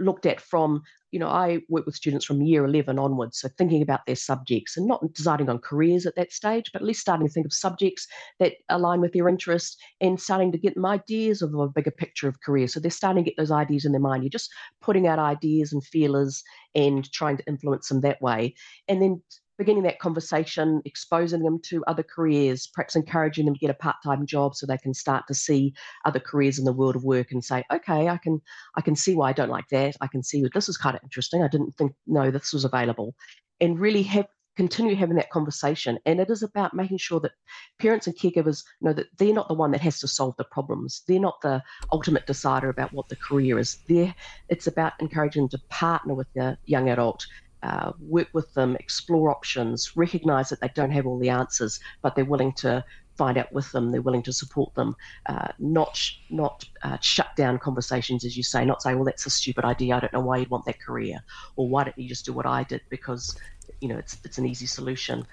looked 0.00 0.24
at 0.24 0.40
from 0.40 0.82
you 1.10 1.18
know, 1.18 1.28
I 1.28 1.60
work 1.68 1.86
with 1.86 1.94
students 1.94 2.24
from 2.24 2.42
year 2.42 2.64
11 2.64 2.98
onwards, 2.98 3.40
so 3.40 3.48
thinking 3.56 3.82
about 3.82 4.06
their 4.06 4.16
subjects 4.16 4.76
and 4.76 4.86
not 4.86 5.02
deciding 5.12 5.48
on 5.48 5.58
careers 5.58 6.06
at 6.06 6.14
that 6.16 6.32
stage, 6.32 6.70
but 6.72 6.82
at 6.82 6.86
least 6.86 7.00
starting 7.00 7.26
to 7.26 7.32
think 7.32 7.46
of 7.46 7.52
subjects 7.52 8.06
that 8.38 8.54
align 8.68 9.00
with 9.00 9.12
their 9.12 9.28
interests 9.28 9.76
and 10.00 10.20
starting 10.20 10.52
to 10.52 10.58
get 10.58 10.74
them 10.74 10.86
ideas 10.86 11.42
of 11.42 11.54
a 11.54 11.68
bigger 11.68 11.90
picture 11.90 12.28
of 12.28 12.40
career. 12.42 12.68
So 12.68 12.80
they're 12.80 12.90
starting 12.90 13.24
to 13.24 13.30
get 13.30 13.36
those 13.36 13.50
ideas 13.50 13.84
in 13.84 13.92
their 13.92 14.00
mind. 14.00 14.22
You're 14.22 14.30
just 14.30 14.50
putting 14.80 15.06
out 15.06 15.18
ideas 15.18 15.72
and 15.72 15.84
feelers 15.84 16.42
and 16.74 17.10
trying 17.12 17.36
to 17.38 17.46
influence 17.46 17.88
them 17.88 18.00
that 18.02 18.22
way. 18.22 18.54
And 18.88 19.02
then 19.02 19.22
beginning 19.60 19.82
that 19.82 19.98
conversation, 19.98 20.80
exposing 20.86 21.42
them 21.42 21.60
to 21.64 21.84
other 21.86 22.02
careers, 22.02 22.66
perhaps 22.66 22.96
encouraging 22.96 23.44
them 23.44 23.54
to 23.54 23.60
get 23.60 23.70
a 23.70 23.74
part-time 23.74 24.24
job 24.24 24.54
so 24.54 24.66
they 24.66 24.78
can 24.78 24.94
start 24.94 25.26
to 25.28 25.34
see 25.34 25.74
other 26.06 26.18
careers 26.18 26.58
in 26.58 26.64
the 26.64 26.72
world 26.72 26.96
of 26.96 27.04
work 27.04 27.30
and 27.30 27.44
say, 27.44 27.62
okay, 27.70 28.08
I 28.08 28.16
can 28.16 28.40
I 28.76 28.80
can 28.80 28.96
see 28.96 29.14
why 29.14 29.28
I 29.28 29.32
don't 29.34 29.50
like 29.50 29.68
that. 29.68 29.96
I 30.00 30.06
can 30.06 30.22
see 30.22 30.42
that 30.42 30.54
this 30.54 30.70
is 30.70 30.78
kind 30.78 30.96
of 30.96 31.02
interesting. 31.02 31.42
I 31.42 31.48
didn't 31.48 31.76
think 31.76 31.92
no, 32.06 32.30
this 32.30 32.54
was 32.54 32.64
available. 32.64 33.14
And 33.60 33.78
really 33.78 34.02
have 34.04 34.26
continue 34.56 34.96
having 34.96 35.16
that 35.16 35.30
conversation. 35.30 35.98
And 36.06 36.20
it 36.20 36.30
is 36.30 36.42
about 36.42 36.74
making 36.74 36.98
sure 36.98 37.20
that 37.20 37.32
parents 37.78 38.06
and 38.06 38.16
caregivers 38.16 38.64
know 38.80 38.92
that 38.94 39.06
they're 39.18 39.32
not 39.34 39.48
the 39.48 39.54
one 39.54 39.70
that 39.72 39.80
has 39.82 40.00
to 40.00 40.08
solve 40.08 40.34
the 40.38 40.44
problems. 40.44 41.02
They're 41.06 41.20
not 41.20 41.40
the 41.42 41.62
ultimate 41.92 42.26
decider 42.26 42.68
about 42.70 42.92
what 42.92 43.08
the 43.08 43.16
career 43.16 43.58
is. 43.58 43.78
There, 43.88 44.14
it's 44.48 44.66
about 44.66 44.94
encouraging 45.00 45.42
them 45.42 45.50
to 45.50 45.60
partner 45.68 46.14
with 46.14 46.28
the 46.34 46.58
young 46.64 46.88
adult 46.90 47.26
uh, 47.62 47.92
work 48.00 48.28
with 48.32 48.52
them, 48.54 48.76
explore 48.76 49.30
options, 49.30 49.96
recognize 49.96 50.48
that 50.48 50.60
they 50.60 50.70
don't 50.74 50.90
have 50.90 51.06
all 51.06 51.18
the 51.18 51.28
answers, 51.28 51.80
but 52.02 52.14
they're 52.14 52.24
willing 52.24 52.52
to 52.54 52.84
find 53.16 53.36
out 53.36 53.52
with 53.52 53.70
them. 53.72 53.90
They're 53.90 54.00
willing 54.00 54.22
to 54.22 54.32
support 54.32 54.74
them, 54.74 54.96
uh, 55.26 55.48
not 55.58 56.00
not 56.30 56.64
uh, 56.82 56.96
shut 57.00 57.36
down 57.36 57.58
conversations, 57.58 58.24
as 58.24 58.36
you 58.36 58.42
say. 58.42 58.64
Not 58.64 58.82
say, 58.82 58.94
"Well, 58.94 59.04
that's 59.04 59.26
a 59.26 59.30
stupid 59.30 59.64
idea. 59.64 59.96
I 59.96 60.00
don't 60.00 60.12
know 60.12 60.20
why 60.20 60.38
you'd 60.38 60.50
want 60.50 60.64
that 60.64 60.80
career," 60.80 61.18
or 61.56 61.68
"Why 61.68 61.84
don't 61.84 61.98
you 61.98 62.08
just 62.08 62.24
do 62.24 62.32
what 62.32 62.46
I 62.46 62.64
did?" 62.64 62.80
Because 62.88 63.36
you 63.80 63.88
know 63.88 63.98
it's 63.98 64.16
it's 64.24 64.38
an 64.38 64.46
easy 64.46 64.66
solution. 64.66 65.26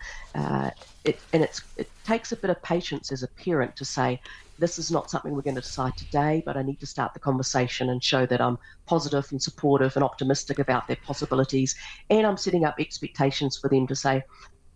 It, 1.08 1.22
and 1.32 1.42
it 1.44 1.92
takes 2.06 2.32
a 2.34 2.36
bit 2.36 2.50
of 2.50 2.62
patience 2.64 3.12
as 3.14 3.24
a 3.24 3.30
parent 3.44 3.78
to 3.78 3.86
say, 3.86 4.20
this 4.60 4.78
is 4.78 4.92
not 4.92 5.10
something 5.10 5.34
we're 5.34 5.42
going 5.42 5.56
to 5.56 5.62
decide 5.62 5.96
today, 5.96 6.44
but 6.46 6.58
I 6.58 6.64
need 6.64 6.80
to 6.82 6.86
start 6.86 7.14
the 7.14 7.20
conversation 7.20 7.90
and 7.90 8.04
show 8.04 8.26
that 8.26 8.42
I'm 8.42 8.58
positive 8.88 9.26
and 9.32 9.42
supportive 9.42 9.96
and 9.96 10.04
optimistic 10.04 10.60
about 10.60 10.88
their 10.88 10.98
possibilities. 11.06 11.74
And 12.10 12.28
I'm 12.28 12.38
setting 12.38 12.66
up 12.66 12.76
expectations 12.80 13.58
for 13.58 13.70
them 13.70 13.88
to 13.88 13.96
say, 13.96 14.22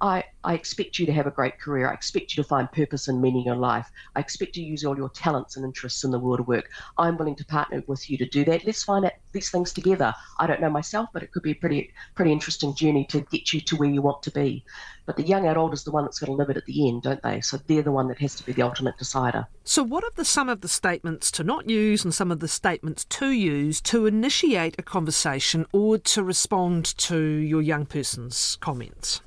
I, 0.02 0.24
I 0.44 0.56
expect 0.56 0.98
you 0.98 1.06
to 1.06 1.14
have 1.14 1.28
a 1.28 1.32
great 1.32 1.60
career. 1.60 1.88
I 1.88 1.94
expect 1.94 2.36
you 2.36 2.42
to 2.42 2.48
find 2.48 2.72
purpose 2.72 3.08
and 3.08 3.22
meaning 3.22 3.42
in 3.42 3.46
your 3.46 3.56
life. 3.56 3.88
I 4.16 4.20
expect 4.20 4.58
you 4.58 4.64
to 4.64 4.70
use 4.70 4.84
all 4.84 4.98
your 4.98 5.10
talents 5.10 5.56
and 5.56 5.64
interests 5.64 6.04
in 6.04 6.10
the 6.10 6.18
world 6.18 6.40
of 6.40 6.48
work. 6.48 6.72
I'm 6.98 7.18
willing 7.18 7.36
to 7.36 7.46
partner 7.46 7.84
with 7.86 8.10
you 8.10 8.18
to 8.18 8.26
do 8.26 8.44
that. 8.46 8.66
Let's 8.66 8.84
find 8.84 9.06
out 9.06 9.12
these 9.32 9.52
things 9.52 9.72
together. 9.72 10.12
I 10.40 10.48
don't 10.48 10.60
know 10.60 10.72
myself, 10.72 11.10
but 11.14 11.22
it 11.22 11.32
could 11.32 11.44
be 11.44 11.52
a 11.52 11.56
pretty 11.56 11.92
pretty 12.16 12.32
interesting 12.32 12.74
journey 12.74 13.06
to 13.06 13.22
get 13.22 13.54
you 13.54 13.62
to 13.62 13.76
where 13.76 13.90
you 13.90 14.02
want 14.02 14.24
to 14.24 14.32
be. 14.32 14.66
But 15.06 15.18
the 15.18 15.24
young 15.24 15.48
adult 15.48 15.74
is 15.74 15.84
the 15.84 15.92
one 15.92 16.04
that's 16.04 16.20
going 16.20 16.32
to 16.32 16.38
live 16.38 16.50
it 16.50 16.58
at 16.58 16.66
the 16.66 16.88
end, 16.88 17.04
don't 17.04 17.22
they? 17.22 17.42
So 17.42 17.58
they're 17.58 17.84
the 17.84 17.92
one 17.92 18.08
that 18.08 18.20
has 18.20 18.36
to 18.36 18.46
be 18.46 18.54
the 18.54 18.64
ultimate 18.64 18.98
decider. 18.98 19.48
So, 19.64 19.84
what 19.84 20.04
are 20.04 20.12
the 20.16 20.26
some 20.26 20.50
of 20.50 20.62
the 20.62 20.68
statements 20.68 21.30
to 21.32 21.44
not 21.44 21.70
use 21.70 22.04
and 22.04 22.14
some 22.14 22.32
of 22.32 22.40
the 22.40 22.48
statements 22.48 23.06
to 23.06 23.30
use 23.30 23.80
to 23.82 24.08
initiate 24.08 24.76
a 24.80 24.84
conversation 24.84 25.68
or 25.72 26.00
to 26.00 26.24
respond 26.24 26.86
to 26.98 27.20
your 27.20 27.62
young 27.62 27.86
person's 27.86 28.58
comments? 28.62 29.22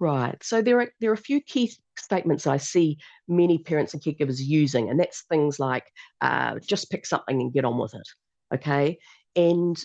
Right. 0.00 0.42
So 0.42 0.62
there 0.62 0.80
are 0.80 0.88
there 1.00 1.10
are 1.10 1.14
a 1.14 1.16
few 1.16 1.40
key 1.40 1.72
statements 1.96 2.46
I 2.46 2.58
see 2.58 2.98
many 3.26 3.58
parents 3.58 3.94
and 3.94 4.02
caregivers 4.02 4.38
using, 4.40 4.90
and 4.90 5.00
that's 5.00 5.22
things 5.22 5.58
like 5.58 5.92
uh, 6.20 6.58
just 6.60 6.90
pick 6.90 7.04
something 7.04 7.40
and 7.40 7.52
get 7.52 7.64
on 7.64 7.78
with 7.78 7.94
it. 7.94 8.08
Okay. 8.54 8.98
And 9.34 9.76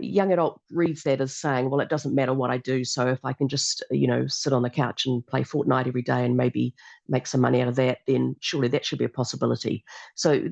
young 0.00 0.32
adult 0.32 0.60
reads 0.70 1.02
that 1.02 1.20
as 1.20 1.36
saying, 1.36 1.68
well, 1.68 1.80
it 1.80 1.88
doesn't 1.88 2.14
matter 2.14 2.32
what 2.32 2.50
I 2.50 2.58
do. 2.58 2.84
So 2.84 3.08
if 3.08 3.24
I 3.24 3.32
can 3.32 3.48
just, 3.48 3.82
you 3.90 4.06
know, 4.06 4.26
sit 4.26 4.52
on 4.52 4.62
the 4.62 4.70
couch 4.70 5.06
and 5.06 5.26
play 5.26 5.42
Fortnite 5.42 5.88
every 5.88 6.02
day 6.02 6.24
and 6.24 6.36
maybe 6.36 6.74
make 7.08 7.26
some 7.26 7.40
money 7.40 7.60
out 7.60 7.68
of 7.68 7.76
that, 7.76 7.98
then 8.06 8.36
surely 8.40 8.68
that 8.68 8.84
should 8.84 8.98
be 8.98 9.04
a 9.04 9.10
possibility. 9.10 9.84
So 10.14 10.48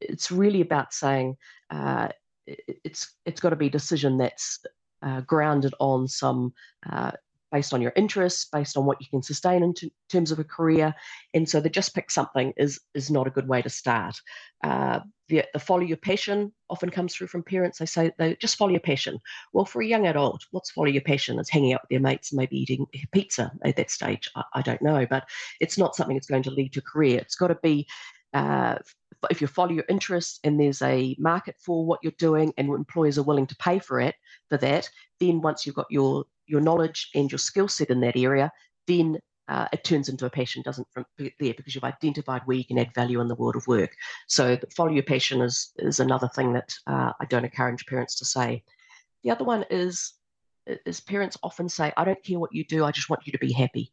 it's 0.00 0.30
really 0.30 0.60
about 0.60 0.92
saying 0.92 1.36
uh, 1.70 2.08
it's 2.46 3.14
it's 3.24 3.40
got 3.40 3.50
to 3.50 3.56
be 3.56 3.66
a 3.66 3.70
decision 3.70 4.18
that's 4.18 4.60
uh, 5.02 5.22
grounded 5.22 5.74
on 5.80 6.08
some 6.08 6.52
uh, 6.90 7.12
based 7.52 7.72
on 7.72 7.80
your 7.80 7.92
interests, 7.96 8.46
based 8.52 8.76
on 8.76 8.84
what 8.84 9.00
you 9.00 9.06
can 9.10 9.22
sustain 9.22 9.62
in 9.62 9.74
t- 9.74 9.92
terms 10.10 10.30
of 10.30 10.38
a 10.38 10.44
career. 10.44 10.94
And 11.34 11.48
so 11.48 11.60
the 11.60 11.70
just 11.70 11.94
pick 11.94 12.10
something 12.10 12.52
is 12.56 12.80
is 12.94 13.10
not 13.10 13.26
a 13.26 13.30
good 13.30 13.48
way 13.48 13.62
to 13.62 13.70
start. 13.70 14.16
Uh, 14.62 15.00
the, 15.28 15.44
the, 15.52 15.58
follow 15.58 15.80
your 15.80 15.96
passion 15.96 16.52
often 16.68 16.90
comes 16.90 17.14
through 17.14 17.28
from 17.28 17.42
parents. 17.42 17.78
They 17.78 17.86
say 17.86 18.10
they 18.18 18.36
just 18.36 18.56
follow 18.56 18.72
your 18.72 18.80
passion. 18.80 19.18
Well, 19.52 19.64
for 19.64 19.82
a 19.82 19.86
young 19.86 20.06
adult, 20.06 20.44
what's 20.50 20.70
follow 20.70 20.88
your 20.88 21.02
passion? 21.02 21.38
It's 21.38 21.50
hanging 21.50 21.72
out 21.72 21.82
with 21.82 21.90
their 21.90 22.00
mates 22.00 22.32
and 22.32 22.38
maybe 22.38 22.58
eating 22.58 22.86
pizza 23.12 23.50
at 23.64 23.76
that 23.76 23.90
stage. 23.90 24.28
I, 24.36 24.44
I 24.54 24.62
don't 24.62 24.82
know, 24.82 25.06
but 25.08 25.24
it's 25.60 25.78
not 25.78 25.96
something 25.96 26.16
that's 26.16 26.26
going 26.26 26.42
to 26.42 26.50
lead 26.50 26.72
to 26.74 26.80
a 26.80 26.82
career. 26.82 27.18
It's 27.18 27.36
got 27.36 27.48
to 27.48 27.58
be 27.62 27.86
uh, 28.34 28.76
if 29.30 29.40
you 29.40 29.46
follow 29.46 29.72
your 29.72 29.84
interests 29.88 30.40
and 30.44 30.58
there's 30.58 30.82
a 30.82 31.16
market 31.18 31.56
for 31.58 31.84
what 31.84 32.00
you're 32.02 32.12
doing 32.18 32.52
and 32.56 32.68
employers 32.68 33.18
are 33.18 33.22
willing 33.22 33.46
to 33.46 33.56
pay 33.56 33.78
for 33.78 34.00
it 34.00 34.14
for 34.48 34.58
that, 34.58 34.88
then 35.20 35.40
once 35.40 35.66
you've 35.66 35.74
got 35.74 35.90
your 35.90 36.24
your 36.46 36.60
knowledge 36.60 37.10
and 37.14 37.30
your 37.30 37.38
skill 37.38 37.68
set 37.68 37.88
in 37.90 38.00
that 38.00 38.16
area, 38.16 38.50
then 38.86 39.18
uh, 39.48 39.66
it 39.72 39.84
turns 39.84 40.08
into 40.08 40.26
a 40.26 40.30
passion, 40.30 40.62
doesn't 40.62 40.86
from 40.90 41.04
there 41.18 41.54
because 41.54 41.74
you've 41.74 41.84
identified 41.84 42.42
where 42.44 42.56
you 42.56 42.64
can 42.64 42.78
add 42.78 42.94
value 42.94 43.20
in 43.20 43.28
the 43.28 43.34
world 43.34 43.56
of 43.56 43.66
work. 43.66 43.94
So 44.26 44.58
follow 44.74 44.90
your 44.90 45.02
passion 45.02 45.40
is 45.42 45.72
is 45.78 46.00
another 46.00 46.28
thing 46.28 46.52
that 46.54 46.74
uh, 46.86 47.12
I 47.20 47.24
don't 47.26 47.44
encourage 47.44 47.86
parents 47.86 48.16
to 48.16 48.24
say. 48.24 48.62
The 49.22 49.30
other 49.30 49.44
one 49.44 49.64
is 49.70 50.14
is 50.66 51.00
parents 51.00 51.36
often 51.42 51.68
say, 51.68 51.92
"I 51.96 52.04
don't 52.04 52.22
care 52.24 52.38
what 52.38 52.54
you 52.54 52.64
do, 52.64 52.84
I 52.84 52.90
just 52.90 53.10
want 53.10 53.26
you 53.26 53.32
to 53.32 53.38
be 53.38 53.52
happy," 53.52 53.92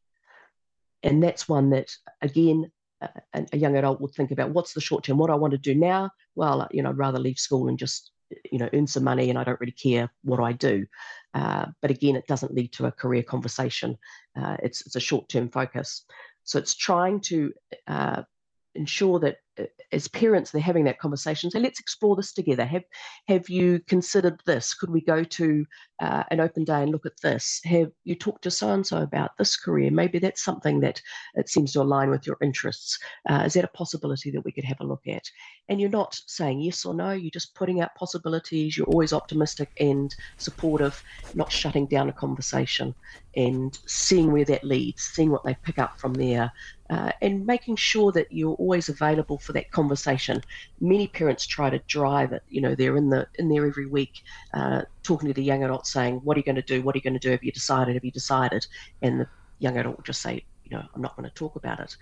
and 1.04 1.22
that's 1.22 1.50
one 1.50 1.70
that 1.72 1.96
again. 2.22 2.72
A, 3.02 3.46
a 3.54 3.58
young 3.58 3.76
adult 3.76 4.02
would 4.02 4.14
think 4.14 4.32
about 4.32 4.52
what's 4.52 4.74
the 4.74 4.82
short 4.82 5.04
term, 5.04 5.18
what 5.18 5.30
I 5.30 5.36
want 5.36 5.52
to 5.52 5.58
do 5.58 5.74
now. 5.74 6.12
Well, 6.36 6.68
you 6.72 6.84
know, 6.84 6.90
I'd 6.90 6.98
rather 6.98 7.20
leave 7.20 7.40
school 7.40 7.68
and 7.68 7.78
just 7.78 8.12
you 8.52 8.60
know 8.60 8.70
earn 8.74 8.88
some 8.88 9.04
money 9.04 9.30
and 9.30 9.38
i 9.38 9.44
don't 9.44 9.60
really 9.60 9.74
care 9.74 10.10
what 10.24 10.40
i 10.40 10.54
do. 10.54 10.86
Uh, 11.34 11.66
but 11.82 11.92
again 11.92 12.16
it 12.16 12.28
doesn't 12.28 12.54
lead 12.54 12.72
to 12.74 12.86
a 12.86 12.92
career 12.92 13.24
conversation. 13.24 13.98
Uh, 14.40 14.58
it's, 14.64 14.86
it's 14.86 14.96
a 14.96 15.00
short-term 15.00 15.50
focus. 15.50 16.06
So 16.44 16.60
it's 16.60 16.76
trying 16.76 17.22
to 17.22 17.54
uh, 17.88 18.24
ensure 18.76 19.20
that 19.20 19.38
uh, 19.60 19.66
as 19.92 20.08
parents 20.08 20.52
they're 20.52 20.62
having 20.62 20.84
that 20.86 21.00
conversation 21.00 21.52
so 21.52 21.60
let's 21.60 21.80
explore 21.80 22.16
this 22.16 22.34
together. 22.34 22.66
Have 22.66 22.84
have 23.28 23.50
you 23.50 23.80
considered 23.88 24.42
this? 24.46 24.74
Could 24.74 24.90
we 24.90 25.02
go 25.02 25.24
to 25.24 25.66
uh, 26.02 26.24
an 26.32 26.40
open 26.40 26.64
day 26.64 26.82
and 26.82 26.92
look 26.92 27.06
at 27.06 27.20
this? 27.22 27.60
Have 27.66 27.92
you 28.04 28.16
talked 28.16 28.44
to 28.44 28.52
so 28.52 28.72
and 28.72 28.86
so 28.86 28.98
about 28.98 29.32
this 29.38 29.56
career? 29.56 29.92
Maybe 29.92 30.20
that's 30.20 30.44
something 30.44 30.80
that 30.82 31.02
it 31.36 31.50
seems 31.50 31.74
to 31.74 31.82
align 31.82 32.10
with 32.10 32.26
your 32.26 32.38
interests. 32.42 32.98
Uh, 33.30 33.44
is 33.46 33.54
that 33.54 33.66
a 33.66 33.70
possibility 33.70 34.32
that 34.32 34.44
we 34.46 34.52
could 34.52 34.64
have 34.64 34.80
a 34.80 34.86
look 34.86 35.08
at 35.08 35.24
and 35.72 35.80
you're 35.80 35.90
not 35.90 36.20
saying 36.28 36.60
yes 36.60 36.86
or 36.86 36.94
no 36.94 37.12
you're 37.12 37.32
just 37.32 37.56
putting 37.56 37.80
out 37.80 37.96
possibilities 37.96 38.78
you're 38.78 38.86
always 38.88 39.14
optimistic 39.14 39.72
and 39.80 40.14
supportive 40.38 41.02
not 41.34 41.50
shutting 41.50 41.88
down 41.88 42.10
a 42.10 42.14
conversation 42.14 42.94
and 43.38 43.80
seeing 43.88 44.34
where 44.34 44.44
that 44.44 44.66
leads 44.66 45.02
seeing 45.02 45.32
what 45.32 45.44
they 45.46 45.56
pick 45.64 45.80
up 45.80 45.98
from 45.98 46.14
there 46.14 46.52
uh, 46.90 47.10
and 47.22 47.46
making 47.46 47.78
sure 47.78 48.12
that 48.12 48.28
you're 48.32 48.56
always 48.56 48.90
available 48.90 49.38
for 49.38 49.54
that 49.54 49.72
conversation. 49.72 50.42
Many 50.82 51.08
parents 51.08 51.48
try 51.48 51.70
to 51.70 51.80
drive 51.88 52.34
it. 52.34 52.44
You 52.50 52.60
know, 52.60 52.76
they're 52.76 52.98
in 52.98 53.10
the 53.10 53.26
in 53.40 53.48
there 53.48 53.66
every 53.66 53.86
week, 53.86 54.12
uh, 54.54 54.82
talking 55.02 55.30
to 55.30 55.34
the 55.34 55.42
young 55.42 55.64
adult, 55.64 55.88
saying, 55.88 56.16
"What 56.26 56.36
are 56.36 56.42
you 56.42 56.44
going 56.44 56.58
to 56.58 56.62
do? 56.62 56.82
What 56.82 56.94
are 56.94 56.98
you 56.98 57.02
going 57.02 57.18
to 57.18 57.20
do? 57.20 57.32
Have 57.32 57.46
you 57.46 57.52
decided? 57.54 57.94
Have 57.94 58.04
you 58.04 58.12
decided?" 58.12 58.68
And 59.02 59.22
the 59.22 59.28
young 59.60 59.78
adult 59.78 59.96
will 59.96 60.04
just 60.04 60.22
say, 60.22 60.44
"You 60.66 60.78
know, 60.78 60.84
I'm 60.94 61.02
not 61.02 61.16
going 61.16 61.30
to 61.30 61.34
talk 61.34 61.56
about 61.56 61.80
it." 61.80 61.96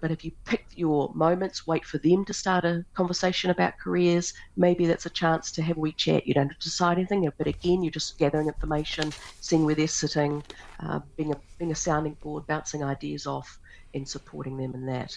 But 0.00 0.10
if 0.10 0.24
you 0.24 0.32
pick 0.46 0.66
your 0.72 1.12
moments, 1.14 1.66
wait 1.66 1.84
for 1.84 1.98
them 1.98 2.24
to 2.26 2.34
start 2.34 2.64
a 2.64 2.84
conversation 2.94 3.50
about 3.50 3.78
careers, 3.82 4.32
maybe 4.56 4.86
that's 4.86 5.06
a 5.06 5.10
chance 5.10 5.50
to 5.52 5.62
have 5.62 5.76
a 5.78 5.80
wee 5.80 5.92
chat. 5.92 6.26
You 6.26 6.34
don't 6.34 6.48
have 6.48 6.58
to 6.58 6.68
decide 6.68 6.98
anything, 6.98 7.28
but 7.38 7.46
again, 7.46 7.82
you're 7.82 7.90
just 7.90 8.18
gathering 8.18 8.48
information, 8.48 9.14
seeing 9.40 9.64
where 9.64 9.74
they're 9.74 9.88
sitting, 9.88 10.42
uh, 10.82 11.00
being 11.16 11.32
a 11.32 11.36
being 11.58 11.72
a 11.72 11.76
sounding 11.76 12.16
board, 12.22 12.46
bouncing 12.46 12.84
ideas 12.84 13.26
off 13.26 13.58
and 13.94 14.08
supporting 14.08 14.56
them 14.58 14.74
in 14.74 14.86
that. 14.86 15.12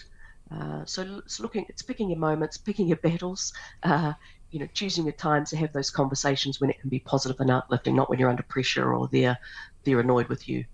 Uh, 0.50 0.84
so 0.84 1.20
it's 1.24 1.38
looking, 1.40 1.64
it's 1.68 1.82
picking 1.82 2.10
your 2.10 2.18
moments, 2.18 2.56
picking 2.58 2.88
your 2.88 2.96
battles, 2.98 3.52
uh, 3.84 4.12
you 4.50 4.58
know, 4.58 4.66
choosing 4.74 5.04
your 5.04 5.12
times 5.14 5.50
to 5.50 5.56
have 5.56 5.72
those 5.72 5.90
conversations 5.90 6.60
when 6.60 6.70
it 6.70 6.80
can 6.80 6.90
be 6.90 7.00
positive 7.00 7.36
and 7.40 7.50
uplifting, 7.50 7.94
not 7.94 8.10
when 8.10 8.18
you're 8.18 8.30
under 8.30 8.42
pressure 8.44 8.92
or 8.94 9.08
they're 9.12 9.36
they're 9.84 10.00
annoyed 10.00 10.28
with 10.28 10.48
you. 10.48 10.64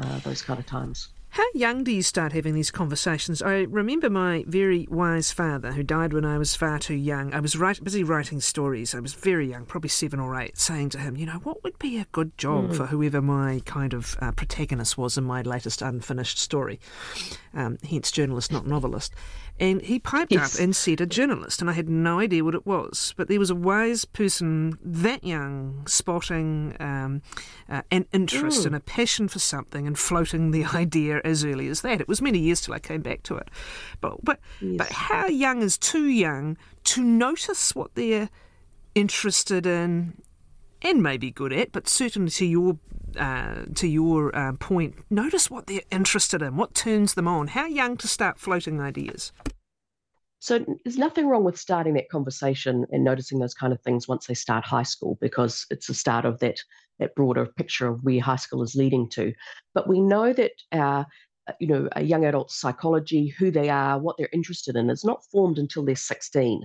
Uh, 0.00 0.20
those 0.20 0.42
kind 0.42 0.60
of 0.60 0.66
times. 0.66 1.08
How 1.30 1.44
young 1.54 1.84
do 1.84 1.92
you 1.92 2.02
start 2.02 2.32
having 2.32 2.54
these 2.54 2.70
conversations? 2.70 3.42
I 3.42 3.60
remember 3.68 4.08
my 4.08 4.44
very 4.46 4.86
wise 4.90 5.30
father, 5.30 5.72
who 5.72 5.82
died 5.82 6.12
when 6.12 6.24
I 6.24 6.38
was 6.38 6.56
far 6.56 6.78
too 6.78 6.94
young. 6.94 7.34
I 7.34 7.40
was 7.40 7.56
write, 7.56 7.82
busy 7.84 8.02
writing 8.02 8.40
stories. 8.40 8.94
I 8.94 9.00
was 9.00 9.12
very 9.12 9.50
young, 9.50 9.66
probably 9.66 9.90
seven 9.90 10.20
or 10.20 10.40
eight, 10.40 10.58
saying 10.58 10.90
to 10.90 10.98
him, 10.98 11.16
you 11.16 11.26
know, 11.26 11.40
what 11.44 11.62
would 11.62 11.78
be 11.78 11.98
a 11.98 12.06
good 12.12 12.36
job 12.38 12.70
mm. 12.70 12.76
for 12.76 12.86
whoever 12.86 13.20
my 13.20 13.60
kind 13.66 13.92
of 13.92 14.16
uh, 14.20 14.32
protagonist 14.32 14.96
was 14.96 15.18
in 15.18 15.24
my 15.24 15.42
latest 15.42 15.82
unfinished 15.82 16.38
story? 16.38 16.80
Um, 17.54 17.78
hence, 17.88 18.10
journalist, 18.10 18.50
not 18.50 18.66
novelist. 18.66 19.12
And 19.60 19.82
he 19.82 19.98
piped 19.98 20.30
yes. 20.30 20.54
up 20.54 20.62
and 20.62 20.74
said 20.74 21.00
a 21.00 21.06
journalist, 21.06 21.60
and 21.60 21.68
I 21.68 21.72
had 21.72 21.88
no 21.88 22.20
idea 22.20 22.44
what 22.44 22.54
it 22.54 22.64
was. 22.64 23.12
But 23.16 23.28
there 23.28 23.40
was 23.40 23.50
a 23.50 23.56
wise 23.56 24.04
person 24.04 24.78
that 24.82 25.24
young 25.24 25.84
spotting 25.88 26.76
um, 26.78 27.22
uh, 27.68 27.82
an 27.90 28.06
interest 28.12 28.66
and 28.66 28.76
a 28.76 28.80
passion 28.80 29.26
for 29.26 29.40
something 29.40 29.86
and 29.86 29.98
floating 29.98 30.52
the 30.52 30.64
idea 30.74 31.20
as 31.28 31.44
early 31.44 31.68
as 31.68 31.82
that. 31.82 32.00
It 32.00 32.08
was 32.08 32.20
many 32.20 32.38
years 32.38 32.60
till 32.60 32.74
I 32.74 32.78
came 32.78 33.02
back 33.02 33.22
to 33.24 33.36
it. 33.36 33.48
But 34.00 34.24
but 34.24 34.40
yes. 34.60 34.78
but 34.78 34.88
how 34.88 35.26
young 35.26 35.62
is 35.62 35.78
too 35.78 36.06
young 36.06 36.56
to 36.84 37.02
notice 37.02 37.74
what 37.74 37.94
they're 37.94 38.30
interested 38.94 39.66
in 39.66 40.14
and 40.82 41.02
maybe 41.02 41.30
good 41.30 41.52
at, 41.52 41.72
but 41.72 41.88
certainly 41.88 42.30
to 42.30 42.46
your 42.46 42.78
uh, 43.16 43.64
to 43.74 43.88
your 43.88 44.34
uh, 44.36 44.52
point, 44.54 44.94
notice 45.10 45.50
what 45.50 45.66
they're 45.66 45.80
interested 45.90 46.42
in, 46.42 46.56
what 46.56 46.74
turns 46.74 47.14
them 47.14 47.26
on. 47.26 47.48
How 47.48 47.66
young 47.66 47.96
to 47.98 48.08
start 48.08 48.38
floating 48.38 48.80
ideas? 48.80 49.32
So 50.40 50.64
there's 50.84 50.98
nothing 50.98 51.26
wrong 51.26 51.42
with 51.42 51.58
starting 51.58 51.94
that 51.94 52.10
conversation 52.10 52.86
and 52.92 53.02
noticing 53.02 53.40
those 53.40 53.54
kind 53.54 53.72
of 53.72 53.80
things 53.80 54.06
once 54.06 54.26
they 54.26 54.34
start 54.34 54.64
high 54.64 54.84
school 54.84 55.18
because 55.20 55.66
it's 55.70 55.88
the 55.88 55.94
start 55.94 56.24
of 56.24 56.38
that 56.40 56.60
that 56.98 57.14
broader 57.14 57.46
picture 57.46 57.88
of 57.88 58.02
where 58.04 58.20
high 58.20 58.36
school 58.36 58.62
is 58.62 58.74
leading 58.74 59.08
to. 59.10 59.32
But 59.74 59.88
we 59.88 60.00
know 60.00 60.32
that 60.32 60.52
our 60.72 61.06
uh, 61.48 61.52
you 61.60 61.66
know 61.66 61.88
a 61.92 62.02
young 62.02 62.24
adult 62.24 62.50
psychology, 62.50 63.28
who 63.28 63.50
they 63.50 63.68
are, 63.68 63.98
what 63.98 64.16
they're 64.18 64.28
interested 64.32 64.76
in, 64.76 64.90
is 64.90 65.04
not 65.04 65.24
formed 65.30 65.58
until 65.58 65.84
they're 65.84 65.96
16. 65.96 66.62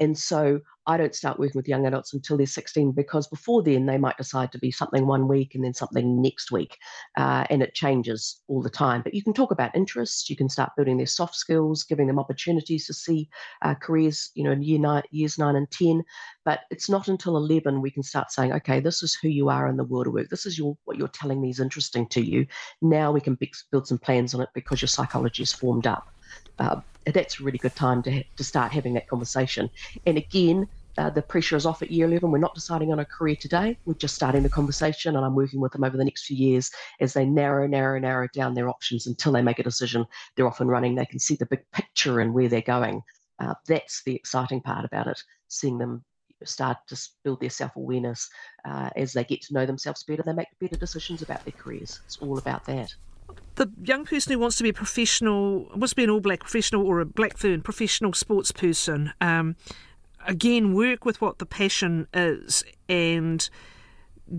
And 0.00 0.16
so 0.18 0.60
I 0.86 0.96
don't 0.96 1.14
start 1.14 1.38
working 1.38 1.58
with 1.58 1.68
young 1.68 1.86
adults 1.86 2.12
until 2.12 2.36
they're 2.36 2.46
16 2.46 2.92
because 2.92 3.26
before 3.26 3.62
then 3.62 3.86
they 3.86 3.96
might 3.96 4.18
decide 4.18 4.52
to 4.52 4.58
be 4.58 4.70
something 4.70 5.06
one 5.06 5.28
week 5.28 5.54
and 5.54 5.64
then 5.64 5.72
something 5.72 6.20
next 6.20 6.52
week. 6.52 6.76
Uh, 7.16 7.44
and 7.48 7.62
it 7.62 7.74
changes 7.74 8.42
all 8.48 8.60
the 8.62 8.70
time. 8.70 9.00
But 9.02 9.14
you 9.14 9.22
can 9.22 9.32
talk 9.32 9.50
about 9.50 9.74
interests, 9.74 10.28
you 10.28 10.36
can 10.36 10.48
start 10.48 10.72
building 10.76 10.98
their 10.98 11.06
soft 11.06 11.36
skills, 11.36 11.84
giving 11.84 12.06
them 12.06 12.18
opportunities 12.18 12.86
to 12.86 12.94
see 12.94 13.28
uh, 13.62 13.74
careers, 13.74 14.30
you 14.34 14.44
know, 14.44 14.52
in 14.52 14.62
year 14.62 14.78
nine, 14.78 15.04
years 15.10 15.38
nine 15.38 15.56
and 15.56 15.70
10. 15.70 16.04
But 16.44 16.60
it's 16.70 16.90
not 16.90 17.08
until 17.08 17.36
11 17.36 17.80
we 17.80 17.90
can 17.90 18.02
start 18.02 18.30
saying, 18.30 18.52
okay, 18.52 18.80
this 18.80 19.02
is 19.02 19.14
who 19.14 19.28
you 19.28 19.48
are 19.48 19.68
in 19.68 19.76
the 19.76 19.84
world 19.84 20.08
of 20.08 20.12
work. 20.12 20.28
This 20.28 20.44
is 20.44 20.58
your 20.58 20.76
what 20.84 20.98
you're 20.98 21.08
telling 21.08 21.40
me 21.40 21.48
is 21.48 21.60
interesting 21.60 22.06
to 22.08 22.20
you. 22.20 22.46
Now 22.82 23.10
we 23.10 23.20
can 23.20 23.38
build 23.70 23.86
some 23.86 23.98
plans 23.98 24.34
on 24.34 24.42
it 24.42 24.50
because 24.54 24.82
your 24.82 24.88
psychology 24.88 25.42
is 25.42 25.52
formed 25.52 25.86
up 25.86 26.08
uh, 26.58 26.80
that's 27.06 27.40
a 27.40 27.42
really 27.42 27.58
good 27.58 27.74
time 27.74 28.02
to, 28.04 28.22
to 28.22 28.44
start 28.44 28.72
having 28.72 28.94
that 28.94 29.08
conversation. 29.08 29.70
And 30.06 30.16
again, 30.16 30.68
uh, 30.96 31.10
the 31.10 31.22
pressure 31.22 31.56
is 31.56 31.66
off 31.66 31.82
at 31.82 31.90
year 31.90 32.06
11. 32.06 32.30
We're 32.30 32.38
not 32.38 32.54
deciding 32.54 32.92
on 32.92 33.00
a 33.00 33.04
career 33.04 33.36
today. 33.36 33.76
We're 33.84 33.94
just 33.94 34.14
starting 34.14 34.42
the 34.42 34.48
conversation, 34.48 35.16
and 35.16 35.24
I'm 35.24 35.34
working 35.34 35.60
with 35.60 35.72
them 35.72 35.84
over 35.84 35.96
the 35.96 36.04
next 36.04 36.26
few 36.26 36.36
years 36.36 36.70
as 37.00 37.12
they 37.14 37.24
narrow, 37.24 37.66
narrow, 37.66 37.98
narrow 37.98 38.28
down 38.32 38.54
their 38.54 38.68
options 38.68 39.06
until 39.06 39.32
they 39.32 39.42
make 39.42 39.58
a 39.58 39.64
decision. 39.64 40.06
They're 40.36 40.46
off 40.46 40.60
and 40.60 40.70
running. 40.70 40.94
They 40.94 41.06
can 41.06 41.18
see 41.18 41.34
the 41.34 41.46
big 41.46 41.64
picture 41.72 42.20
and 42.20 42.32
where 42.32 42.48
they're 42.48 42.60
going. 42.60 43.02
Uh, 43.40 43.54
that's 43.66 44.02
the 44.04 44.14
exciting 44.14 44.60
part 44.60 44.84
about 44.84 45.08
it, 45.08 45.20
seeing 45.48 45.78
them 45.78 46.04
start 46.44 46.76
to 46.88 47.08
build 47.24 47.40
their 47.40 47.50
self 47.50 47.74
awareness 47.76 48.28
uh, 48.64 48.90
as 48.96 49.12
they 49.12 49.24
get 49.24 49.42
to 49.42 49.54
know 49.54 49.66
themselves 49.66 50.04
better. 50.04 50.22
They 50.22 50.32
make 50.32 50.48
better 50.60 50.76
decisions 50.76 51.22
about 51.22 51.44
their 51.44 51.52
careers. 51.52 52.00
It's 52.06 52.18
all 52.18 52.38
about 52.38 52.64
that. 52.66 52.94
The 53.56 53.70
young 53.82 54.04
person 54.04 54.32
who 54.32 54.38
wants 54.38 54.56
to 54.56 54.62
be 54.62 54.70
a 54.70 54.74
professional, 54.74 55.68
wants 55.74 55.90
to 55.90 55.96
be 55.96 56.04
an 56.04 56.10
All 56.10 56.20
Black 56.20 56.40
professional 56.40 56.86
or 56.86 57.00
a 57.00 57.06
Black 57.06 57.36
Fern 57.36 57.62
professional 57.62 58.12
sports 58.12 58.50
person, 58.50 59.12
um, 59.20 59.56
again, 60.26 60.74
work 60.74 61.04
with 61.04 61.20
what 61.20 61.38
the 61.38 61.46
passion 61.46 62.08
is 62.12 62.64
and 62.88 63.48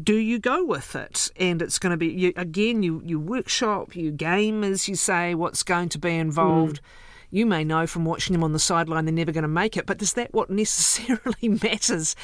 do 0.03 0.15
you 0.15 0.39
go 0.39 0.63
with 0.63 0.95
it? 0.95 1.31
And 1.37 1.61
it's 1.61 1.79
going 1.79 1.91
to 1.91 1.97
be, 1.97 2.07
you, 2.07 2.33
again, 2.35 2.83
you, 2.83 3.01
you 3.05 3.19
workshop, 3.19 3.95
you 3.95 4.11
game, 4.11 4.63
as 4.63 4.87
you 4.87 4.95
say, 4.95 5.35
what's 5.35 5.63
going 5.63 5.89
to 5.89 5.99
be 5.99 6.15
involved. 6.15 6.77
Mm. 6.77 6.85
You 7.31 7.45
may 7.45 7.63
know 7.63 7.85
from 7.85 8.05
watching 8.05 8.33
them 8.33 8.43
on 8.43 8.53
the 8.53 8.59
sideline 8.59 9.05
they're 9.05 9.13
never 9.13 9.31
going 9.31 9.43
to 9.43 9.47
make 9.47 9.77
it, 9.77 9.85
but 9.85 10.01
is 10.01 10.13
that 10.13 10.33
what 10.33 10.49
necessarily 10.49 11.49
matters 11.49 12.15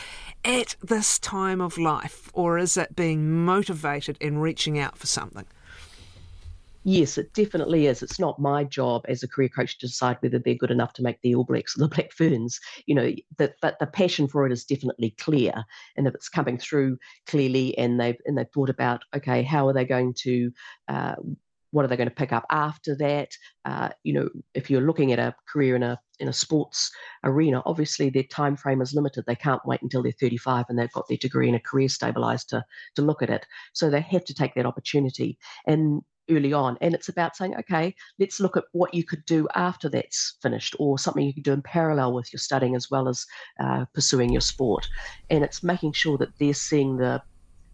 at 0.44 0.76
this 0.82 1.20
time 1.20 1.62
of 1.62 1.78
life? 1.78 2.30
Or 2.34 2.58
is 2.58 2.78
it 2.78 2.96
being 2.96 3.44
motivated 3.46 4.18
and 4.22 4.42
reaching 4.42 4.80
out 4.80 4.98
for 4.98 5.08
something? 5.08 5.46
Yes, 6.84 7.20
it 7.20 7.34
definitely 7.34 7.86
is. 7.86 8.02
It's 8.02 8.20
not 8.20 8.40
my 8.40 8.64
job 8.64 9.04
as 9.08 9.22
a 9.22 9.28
career 9.28 9.50
coach 9.50 9.78
to 9.78 9.88
decide 9.88 10.18
whether 10.20 10.40
they're 10.40 10.56
good 10.56 10.72
enough 10.72 10.94
to 10.94 11.04
make 11.04 11.22
the 11.22 11.36
All 11.36 11.44
Blacks 11.44 11.78
or 11.78 11.82
the 11.82 11.88
Black 11.96 12.12
Ferns. 12.12 12.60
You 12.88 12.96
know, 12.96 13.14
that 13.38 13.56
but 13.62 13.78
the 13.80 13.86
passion 13.86 14.28
for 14.28 14.48
it 14.48 14.52
is 14.52 14.66
definitely 14.66 15.12
clear, 15.20 15.54
and 15.96 16.08
if 16.08 16.16
it's 16.16 16.30
coming 16.30 16.58
through 16.58 16.98
clearly, 17.28 17.78
and 17.78 18.00
they've 18.00 18.18
and 18.26 18.38
they've 18.38 18.50
thought 18.52 18.70
about, 18.70 19.04
okay, 19.16 19.44
how 19.44 19.68
are 19.68 19.74
they 19.74 19.86
going 19.86 20.16
to 20.24 20.52
uh, 20.88 21.16
what 21.72 21.86
are 21.86 21.88
they 21.88 21.98
going 21.98 22.10
to 22.10 22.16
pick 22.16 22.34
up 22.34 22.46
after 22.50 22.96
that? 22.98 23.30
Uh, 23.64 23.90
you 24.04 24.14
know, 24.14 24.30
if 24.54 24.70
you're 24.70 24.82
looking 24.82 25.12
at 25.14 25.20
a 25.20 25.36
career 25.48 25.76
in 25.76 25.84
a 25.84 26.00
in 26.20 26.28
a 26.28 26.34
sports 26.34 26.92
arena, 27.24 27.62
obviously 27.66 28.10
their 28.10 28.24
time 28.24 28.56
frame 28.56 28.82
is 28.82 28.94
limited. 28.94 29.24
They 29.26 29.36
can't 29.36 29.66
wait 29.66 29.82
until 29.82 30.04
they're 30.04 30.12
35 30.20 30.66
and 30.70 30.78
they've 30.78 30.92
got 30.92 31.08
their 31.08 31.18
degree 31.18 31.48
and 31.48 31.56
a 31.56 31.60
career 31.60 31.90
stabilized 31.90 32.50
to 32.50 32.64
to 32.96 33.02
look 33.02 33.22
at 33.22 33.30
it. 33.30 33.46
So 33.74 33.90
they 33.90 34.02
have 34.02 34.26
to 34.26 34.34
take 34.34 34.56
that 34.56 34.66
opportunity. 34.66 35.38
And 35.66 36.02
early 36.32 36.54
on. 36.54 36.78
And 36.82 36.94
it's 36.94 37.10
about 37.10 37.36
saying, 37.36 37.56
okay, 37.60 37.96
let's 38.20 38.40
look 38.40 38.58
at 38.58 38.66
what 38.72 38.94
you 38.94 39.04
could 39.04 39.26
do 39.26 39.48
after 39.56 39.90
that's 39.90 40.38
finished 40.42 40.76
or 40.80 40.98
something 40.98 41.26
you 41.26 41.34
could 41.34 41.44
do 41.44 41.54
in 41.54 41.62
parallel 41.62 42.14
with 42.14 42.32
your 42.34 42.40
studying 42.40 42.76
as 42.76 42.90
well 42.90 43.08
as 43.08 43.26
uh, 43.60 43.86
pursuing 43.94 44.32
your 44.32 44.42
sport. 44.42 44.88
And 45.30 45.44
it's 45.44 45.64
making 45.64 45.94
sure 45.94 46.18
that 46.18 46.38
they're 46.40 46.54
seeing 46.54 46.98
the 46.98 47.22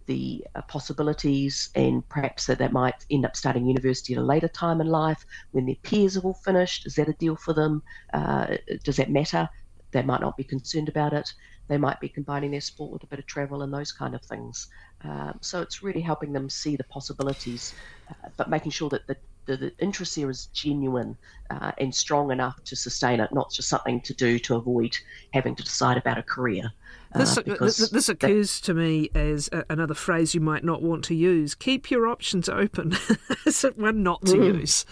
the 0.08 0.44
uh, 0.56 0.62
possibilities 0.70 1.70
and 1.76 2.08
perhaps 2.10 2.46
that 2.46 2.58
they 2.58 2.70
might 2.70 3.06
end 3.12 3.26
up 3.26 3.36
starting 3.36 3.68
university 3.68 4.14
at 4.14 4.20
a 4.20 4.24
later 4.24 4.48
time 4.48 4.80
in 4.80 4.88
life 4.88 5.26
when 5.52 5.66
their 5.66 5.76
peers 5.84 6.16
have 6.16 6.24
all 6.26 6.40
finished. 6.46 6.86
Is 6.88 6.96
that 6.96 7.10
a 7.10 7.14
deal 7.14 7.36
for 7.36 7.54
them? 7.54 7.84
Uh, 8.14 8.56
does 8.86 8.96
that 8.96 9.12
matter? 9.12 9.50
They 9.92 10.02
might 10.02 10.22
not 10.22 10.38
be 10.38 10.44
concerned 10.44 10.90
about 10.90 11.14
it. 11.14 11.32
They 11.68 11.78
might 11.78 12.00
be 12.00 12.10
combining 12.10 12.52
their 12.52 12.62
sport 12.62 12.92
with 12.92 13.04
a 13.04 13.08
bit 13.08 13.20
of 13.20 13.26
travel 13.26 13.62
and 13.62 13.74
those 13.74 13.92
kind 13.92 14.16
of 14.16 14.24
things. 14.24 14.68
Um, 15.04 15.38
so 15.42 15.62
it's 15.62 15.84
really 15.84 16.02
helping 16.02 16.34
them 16.34 16.50
see 16.50 16.76
the 16.76 16.84
possibilities, 16.86 17.74
uh, 18.10 18.30
but 18.36 18.50
making 18.50 18.72
sure 18.72 18.90
that 18.90 19.06
the, 19.08 19.16
the, 19.46 19.58
the 19.58 19.74
interest 19.80 20.16
here 20.16 20.30
is 20.30 20.48
genuine 20.48 21.18
uh, 21.50 21.72
and 21.78 21.94
strong 21.94 22.32
enough 22.32 22.64
to 22.66 22.76
sustain 22.76 23.20
it, 23.20 23.34
not 23.34 23.52
just 23.52 23.70
something 23.70 24.02
to 24.02 24.14
do 24.14 24.40
to 24.40 24.56
avoid 24.56 24.98
having 25.34 25.56
to 25.56 25.64
decide 25.64 25.98
about 25.98 26.18
a 26.18 26.24
career. 26.24 26.72
Uh, 27.14 27.20
this, 27.20 27.36
this, 27.60 27.90
this, 27.90 28.10
occurs 28.10 28.60
that, 28.60 28.66
to 28.66 28.74
me 28.74 29.10
as 29.16 29.50
a, 29.54 29.64
another 29.70 29.94
phrase 29.94 30.36
you 30.36 30.42
might 30.42 30.64
not 30.64 30.82
want 30.82 31.04
to 31.06 31.16
use. 31.16 31.56
Keep 31.56 31.90
your 31.90 32.08
options 32.08 32.50
open. 32.50 32.98
is 33.46 33.64
it 33.64 33.78
one 33.78 34.04
not 34.04 34.26
to 34.26 34.34
mm. 34.34 34.60
use? 34.60 34.86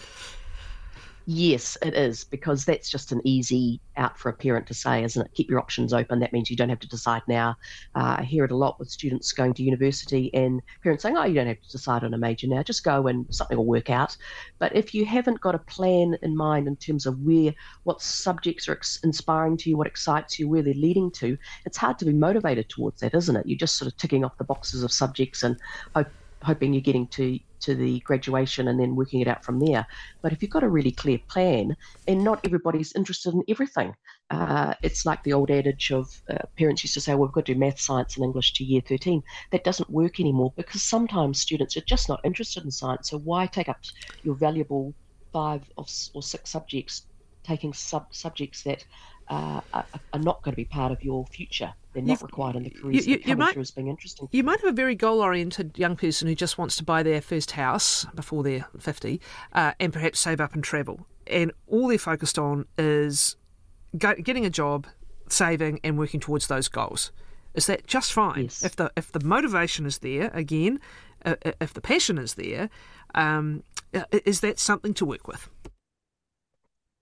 Yes, 1.28 1.76
it 1.82 1.94
is, 1.94 2.22
because 2.22 2.64
that's 2.64 2.88
just 2.88 3.10
an 3.10 3.20
easy 3.24 3.80
out 3.96 4.16
for 4.16 4.28
a 4.28 4.32
parent 4.32 4.68
to 4.68 4.74
say, 4.74 5.02
isn't 5.02 5.20
it? 5.20 5.34
Keep 5.34 5.50
your 5.50 5.58
options 5.58 5.92
open. 5.92 6.20
That 6.20 6.32
means 6.32 6.48
you 6.48 6.56
don't 6.56 6.68
have 6.68 6.78
to 6.78 6.88
decide 6.88 7.22
now. 7.26 7.56
Uh, 7.96 8.14
I 8.18 8.22
hear 8.22 8.44
it 8.44 8.52
a 8.52 8.56
lot 8.56 8.78
with 8.78 8.88
students 8.90 9.32
going 9.32 9.52
to 9.54 9.64
university 9.64 10.32
and 10.34 10.62
parents 10.84 11.02
saying, 11.02 11.16
oh, 11.16 11.24
you 11.24 11.34
don't 11.34 11.48
have 11.48 11.60
to 11.60 11.68
decide 11.68 12.04
on 12.04 12.14
a 12.14 12.18
major 12.18 12.46
now, 12.46 12.62
just 12.62 12.84
go 12.84 13.08
and 13.08 13.26
something 13.34 13.58
will 13.58 13.66
work 13.66 13.90
out. 13.90 14.16
But 14.60 14.76
if 14.76 14.94
you 14.94 15.04
haven't 15.04 15.40
got 15.40 15.56
a 15.56 15.58
plan 15.58 16.16
in 16.22 16.36
mind 16.36 16.68
in 16.68 16.76
terms 16.76 17.06
of 17.06 17.18
where, 17.18 17.52
what 17.82 18.00
subjects 18.00 18.68
are 18.68 18.80
inspiring 19.02 19.56
to 19.56 19.70
you, 19.70 19.76
what 19.76 19.88
excites 19.88 20.38
you, 20.38 20.48
where 20.48 20.62
they're 20.62 20.74
leading 20.74 21.10
to, 21.12 21.36
it's 21.64 21.76
hard 21.76 21.98
to 21.98 22.04
be 22.04 22.12
motivated 22.12 22.68
towards 22.68 23.00
that, 23.00 23.14
isn't 23.14 23.34
it? 23.34 23.46
You're 23.46 23.58
just 23.58 23.78
sort 23.78 23.90
of 23.90 23.96
ticking 23.96 24.24
off 24.24 24.38
the 24.38 24.44
boxes 24.44 24.84
of 24.84 24.92
subjects 24.92 25.42
and 25.42 25.56
hope 25.92 26.06
hoping 26.42 26.72
you're 26.72 26.82
getting 26.82 27.08
to 27.08 27.38
to 27.62 27.74
the 27.74 28.00
graduation 28.00 28.68
and 28.68 28.78
then 28.78 28.94
working 28.94 29.20
it 29.20 29.28
out 29.28 29.44
from 29.44 29.58
there. 29.58 29.86
But 30.22 30.32
if 30.32 30.42
you've 30.42 30.50
got 30.50 30.62
a 30.62 30.68
really 30.68 30.92
clear 30.92 31.18
plan, 31.30 31.74
and 32.06 32.22
not 32.22 32.40
everybody's 32.44 32.92
interested 32.94 33.34
in 33.34 33.42
everything, 33.48 33.94
uh, 34.30 34.74
it's 34.82 35.06
like 35.06 35.22
the 35.22 35.32
old 35.32 35.50
adage 35.50 35.90
of 35.90 36.06
uh, 36.30 36.44
parents 36.58 36.84
used 36.84 36.94
to 36.94 37.00
say, 37.00 37.14
well, 37.14 37.26
we've 37.26 37.32
got 37.32 37.46
to 37.46 37.54
do 37.54 37.58
math, 37.58 37.80
science, 37.80 38.16
and 38.16 38.24
English 38.24 38.52
to 38.54 38.64
year 38.64 38.82
13. 38.86 39.22
That 39.52 39.64
doesn't 39.64 39.90
work 39.90 40.20
anymore 40.20 40.52
because 40.56 40.82
sometimes 40.82 41.40
students 41.40 41.76
are 41.76 41.84
just 41.88 42.08
not 42.08 42.20
interested 42.24 42.64
in 42.64 42.70
science. 42.70 43.10
So 43.10 43.18
why 43.18 43.46
take 43.46 43.68
up 43.68 43.78
your 44.22 44.36
valuable 44.36 44.94
five 45.32 45.62
or 45.76 46.22
six 46.22 46.50
subjects 46.50 47.06
taking 47.46 47.72
sub- 47.72 48.12
subjects 48.12 48.62
that 48.64 48.84
uh, 49.28 49.60
are, 49.72 49.84
are, 50.12 50.18
not 50.20 50.42
going 50.42 50.52
to 50.52 50.56
be 50.56 50.64
part 50.64 50.92
of 50.92 51.02
your 51.02 51.26
future. 51.26 51.72
They're 51.92 52.02
not 52.02 52.12
You've, 52.12 52.22
required 52.22 52.56
in 52.56 52.62
the 52.64 52.70
careers 52.70 53.06
you, 53.06 53.14
you, 53.14 53.22
you 53.24 53.36
might, 53.36 53.54
through 53.54 53.62
as 53.62 53.70
being 53.70 53.88
interesting. 53.88 54.28
You 54.30 54.44
might 54.44 54.60
have 54.60 54.68
a 54.68 54.76
very 54.76 54.94
goal-oriented 54.94 55.78
young 55.78 55.96
person 55.96 56.28
who 56.28 56.34
just 56.34 56.58
wants 56.58 56.76
to 56.76 56.84
buy 56.84 57.02
their 57.02 57.20
first 57.20 57.52
house 57.52 58.06
before 58.14 58.42
they're 58.42 58.66
50 58.78 59.20
uh, 59.52 59.72
and 59.80 59.92
perhaps 59.92 60.20
save 60.20 60.40
up 60.40 60.54
and 60.54 60.62
travel. 60.62 61.06
And 61.26 61.52
all 61.66 61.88
they're 61.88 61.98
focused 61.98 62.38
on 62.38 62.66
is 62.78 63.36
go, 63.98 64.14
getting 64.14 64.44
a 64.44 64.50
job, 64.50 64.86
saving 65.28 65.80
and 65.82 65.98
working 65.98 66.20
towards 66.20 66.46
those 66.46 66.68
goals. 66.68 67.10
Is 67.54 67.66
that 67.66 67.86
just 67.86 68.12
fine? 68.12 68.44
Yes. 68.44 68.62
If 68.62 68.76
the 68.76 68.92
if 68.96 69.10
the 69.10 69.24
motivation 69.24 69.86
is 69.86 69.98
there, 69.98 70.30
again, 70.34 70.78
uh, 71.24 71.36
uh 71.44 71.52
if 71.60 71.72
the 71.72 71.80
passion 71.80 72.18
is 72.18 72.34
there, 72.34 72.68
um, 73.14 73.62
is 74.12 74.40
that 74.40 74.58
something 74.58 74.92
to 74.94 75.06
work 75.06 75.26
with? 75.26 75.48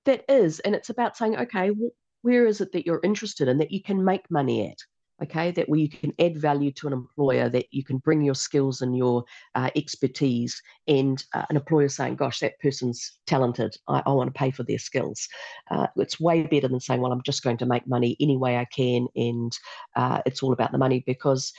That 0.04 0.24
is, 0.28 0.60
and 0.60 0.74
it's 0.74 0.90
about 0.90 1.16
saying, 1.16 1.36
okay, 1.36 1.70
well, 1.70 1.90
where 2.24 2.46
is 2.46 2.60
it 2.62 2.72
that 2.72 2.86
you're 2.86 3.00
interested 3.04 3.48
in 3.48 3.58
that 3.58 3.70
you 3.70 3.82
can 3.82 4.02
make 4.02 4.30
money 4.30 4.66
at? 4.66 4.78
Okay, 5.22 5.52
that 5.52 5.68
where 5.68 5.78
you 5.78 5.88
can 5.88 6.12
add 6.18 6.36
value 6.36 6.72
to 6.72 6.88
an 6.88 6.92
employer, 6.92 7.48
that 7.48 7.66
you 7.70 7.84
can 7.84 7.98
bring 7.98 8.22
your 8.22 8.34
skills 8.34 8.80
and 8.80 8.96
your 8.96 9.24
uh, 9.54 9.70
expertise, 9.76 10.60
and 10.88 11.22
uh, 11.34 11.44
an 11.50 11.56
employer 11.56 11.88
saying, 11.88 12.16
"Gosh, 12.16 12.40
that 12.40 12.58
person's 12.60 13.12
talented. 13.26 13.76
I, 13.86 14.02
I 14.06 14.10
want 14.12 14.34
to 14.34 14.38
pay 14.38 14.50
for 14.50 14.64
their 14.64 14.78
skills." 14.78 15.28
Uh, 15.70 15.86
it's 15.96 16.18
way 16.18 16.42
better 16.42 16.66
than 16.66 16.80
saying, 16.80 17.00
"Well, 17.00 17.12
I'm 17.12 17.22
just 17.22 17.44
going 17.44 17.58
to 17.58 17.66
make 17.66 17.86
money 17.86 18.16
any 18.20 18.36
way 18.36 18.56
I 18.56 18.64
can," 18.64 19.06
and 19.14 19.52
uh, 19.94 20.20
it's 20.26 20.42
all 20.42 20.52
about 20.52 20.72
the 20.72 20.78
money 20.78 21.04
because 21.06 21.52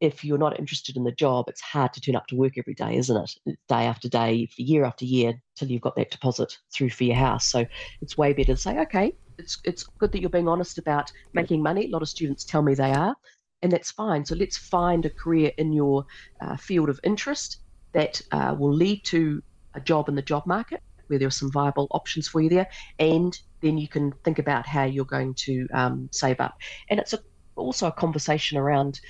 if 0.00 0.24
you're 0.24 0.38
not 0.38 0.58
interested 0.58 0.96
in 0.96 1.04
the 1.04 1.12
job, 1.12 1.48
it's 1.48 1.60
hard 1.60 1.92
to 1.92 2.00
turn 2.00 2.16
up 2.16 2.26
to 2.28 2.36
work 2.36 2.54
every 2.56 2.74
day, 2.74 2.96
isn't 2.96 3.16
it? 3.16 3.58
Day 3.68 3.84
after 3.84 4.08
day, 4.08 4.48
year 4.56 4.84
after 4.84 5.04
year, 5.04 5.34
till 5.56 5.68
you've 5.70 5.82
got 5.82 5.94
that 5.96 6.10
deposit 6.10 6.58
through 6.72 6.90
for 6.90 7.04
your 7.04 7.16
house. 7.16 7.46
So 7.46 7.66
it's 8.00 8.16
way 8.16 8.32
better 8.32 8.54
to 8.54 8.56
say, 8.56 8.78
okay, 8.80 9.14
it's 9.38 9.58
it's 9.64 9.84
good 9.84 10.12
that 10.12 10.20
you're 10.20 10.30
being 10.30 10.48
honest 10.48 10.78
about 10.78 11.12
making 11.34 11.62
money. 11.62 11.86
A 11.86 11.90
lot 11.90 12.02
of 12.02 12.08
students 12.08 12.44
tell 12.44 12.62
me 12.62 12.74
they 12.74 12.92
are, 12.92 13.14
and 13.62 13.70
that's 13.70 13.90
fine. 13.90 14.24
So 14.24 14.34
let's 14.34 14.56
find 14.56 15.04
a 15.04 15.10
career 15.10 15.52
in 15.58 15.72
your 15.72 16.06
uh, 16.40 16.56
field 16.56 16.88
of 16.88 16.98
interest 17.04 17.58
that 17.92 18.20
uh, 18.32 18.54
will 18.58 18.72
lead 18.72 19.04
to 19.04 19.42
a 19.74 19.80
job 19.80 20.08
in 20.08 20.14
the 20.14 20.22
job 20.22 20.46
market 20.46 20.82
where 21.08 21.18
there 21.18 21.28
are 21.28 21.32
some 21.32 21.50
viable 21.50 21.88
options 21.90 22.28
for 22.28 22.40
you 22.40 22.48
there, 22.48 22.68
and 22.98 23.38
then 23.60 23.76
you 23.76 23.88
can 23.88 24.12
think 24.24 24.38
about 24.38 24.66
how 24.66 24.84
you're 24.84 25.04
going 25.04 25.34
to 25.34 25.66
um, 25.74 26.08
save 26.12 26.40
up. 26.40 26.56
And 26.88 27.00
it's 27.00 27.12
a, 27.12 27.18
also 27.56 27.88
a 27.88 27.92
conversation 27.92 28.56
around 28.56 29.00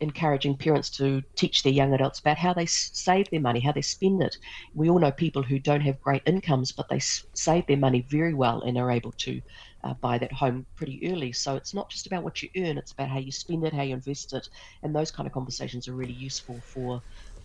encouraging 0.00 0.56
parents 0.56 0.90
to 0.90 1.22
teach 1.36 1.62
their 1.62 1.72
young 1.72 1.92
adults 1.94 2.20
about 2.20 2.38
how 2.38 2.52
they 2.54 2.66
save 2.66 3.28
their 3.30 3.40
money, 3.40 3.60
how 3.60 3.72
they 3.72 3.82
spend 3.82 4.22
it. 4.22 4.36
We 4.74 4.88
all 4.90 4.98
know 4.98 5.12
people 5.12 5.42
who 5.42 5.58
don't 5.58 5.80
have 5.82 6.00
great 6.00 6.22
incomes, 6.26 6.72
but 6.72 6.88
they 6.88 7.00
save 7.34 7.66
their 7.66 7.76
money 7.76 8.06
very 8.08 8.34
well 8.34 8.62
and 8.62 8.76
are 8.78 8.90
able 8.90 9.12
to 9.18 9.40
uh, 9.84 9.94
buy 10.02 10.18
that 10.18 10.32
home 10.32 10.66
pretty 10.76 11.00
early. 11.10 11.32
So 11.32 11.56
it's 11.56 11.74
not 11.74 11.90
just 11.90 12.06
about 12.06 12.24
what 12.24 12.42
you 12.42 12.48
earn; 12.56 12.78
it's 12.78 12.92
about 12.92 13.08
how 13.10 13.18
you 13.18 13.32
spend 13.32 13.64
it, 13.64 13.72
how 13.72 13.82
you 13.82 13.94
invest 13.94 14.32
it, 14.32 14.46
and 14.82 14.94
those 14.94 15.10
kind 15.10 15.26
of 15.26 15.32
conversations 15.32 15.88
are 15.88 15.94
really 15.94 16.12
useful 16.14 16.62
for 16.72 17.02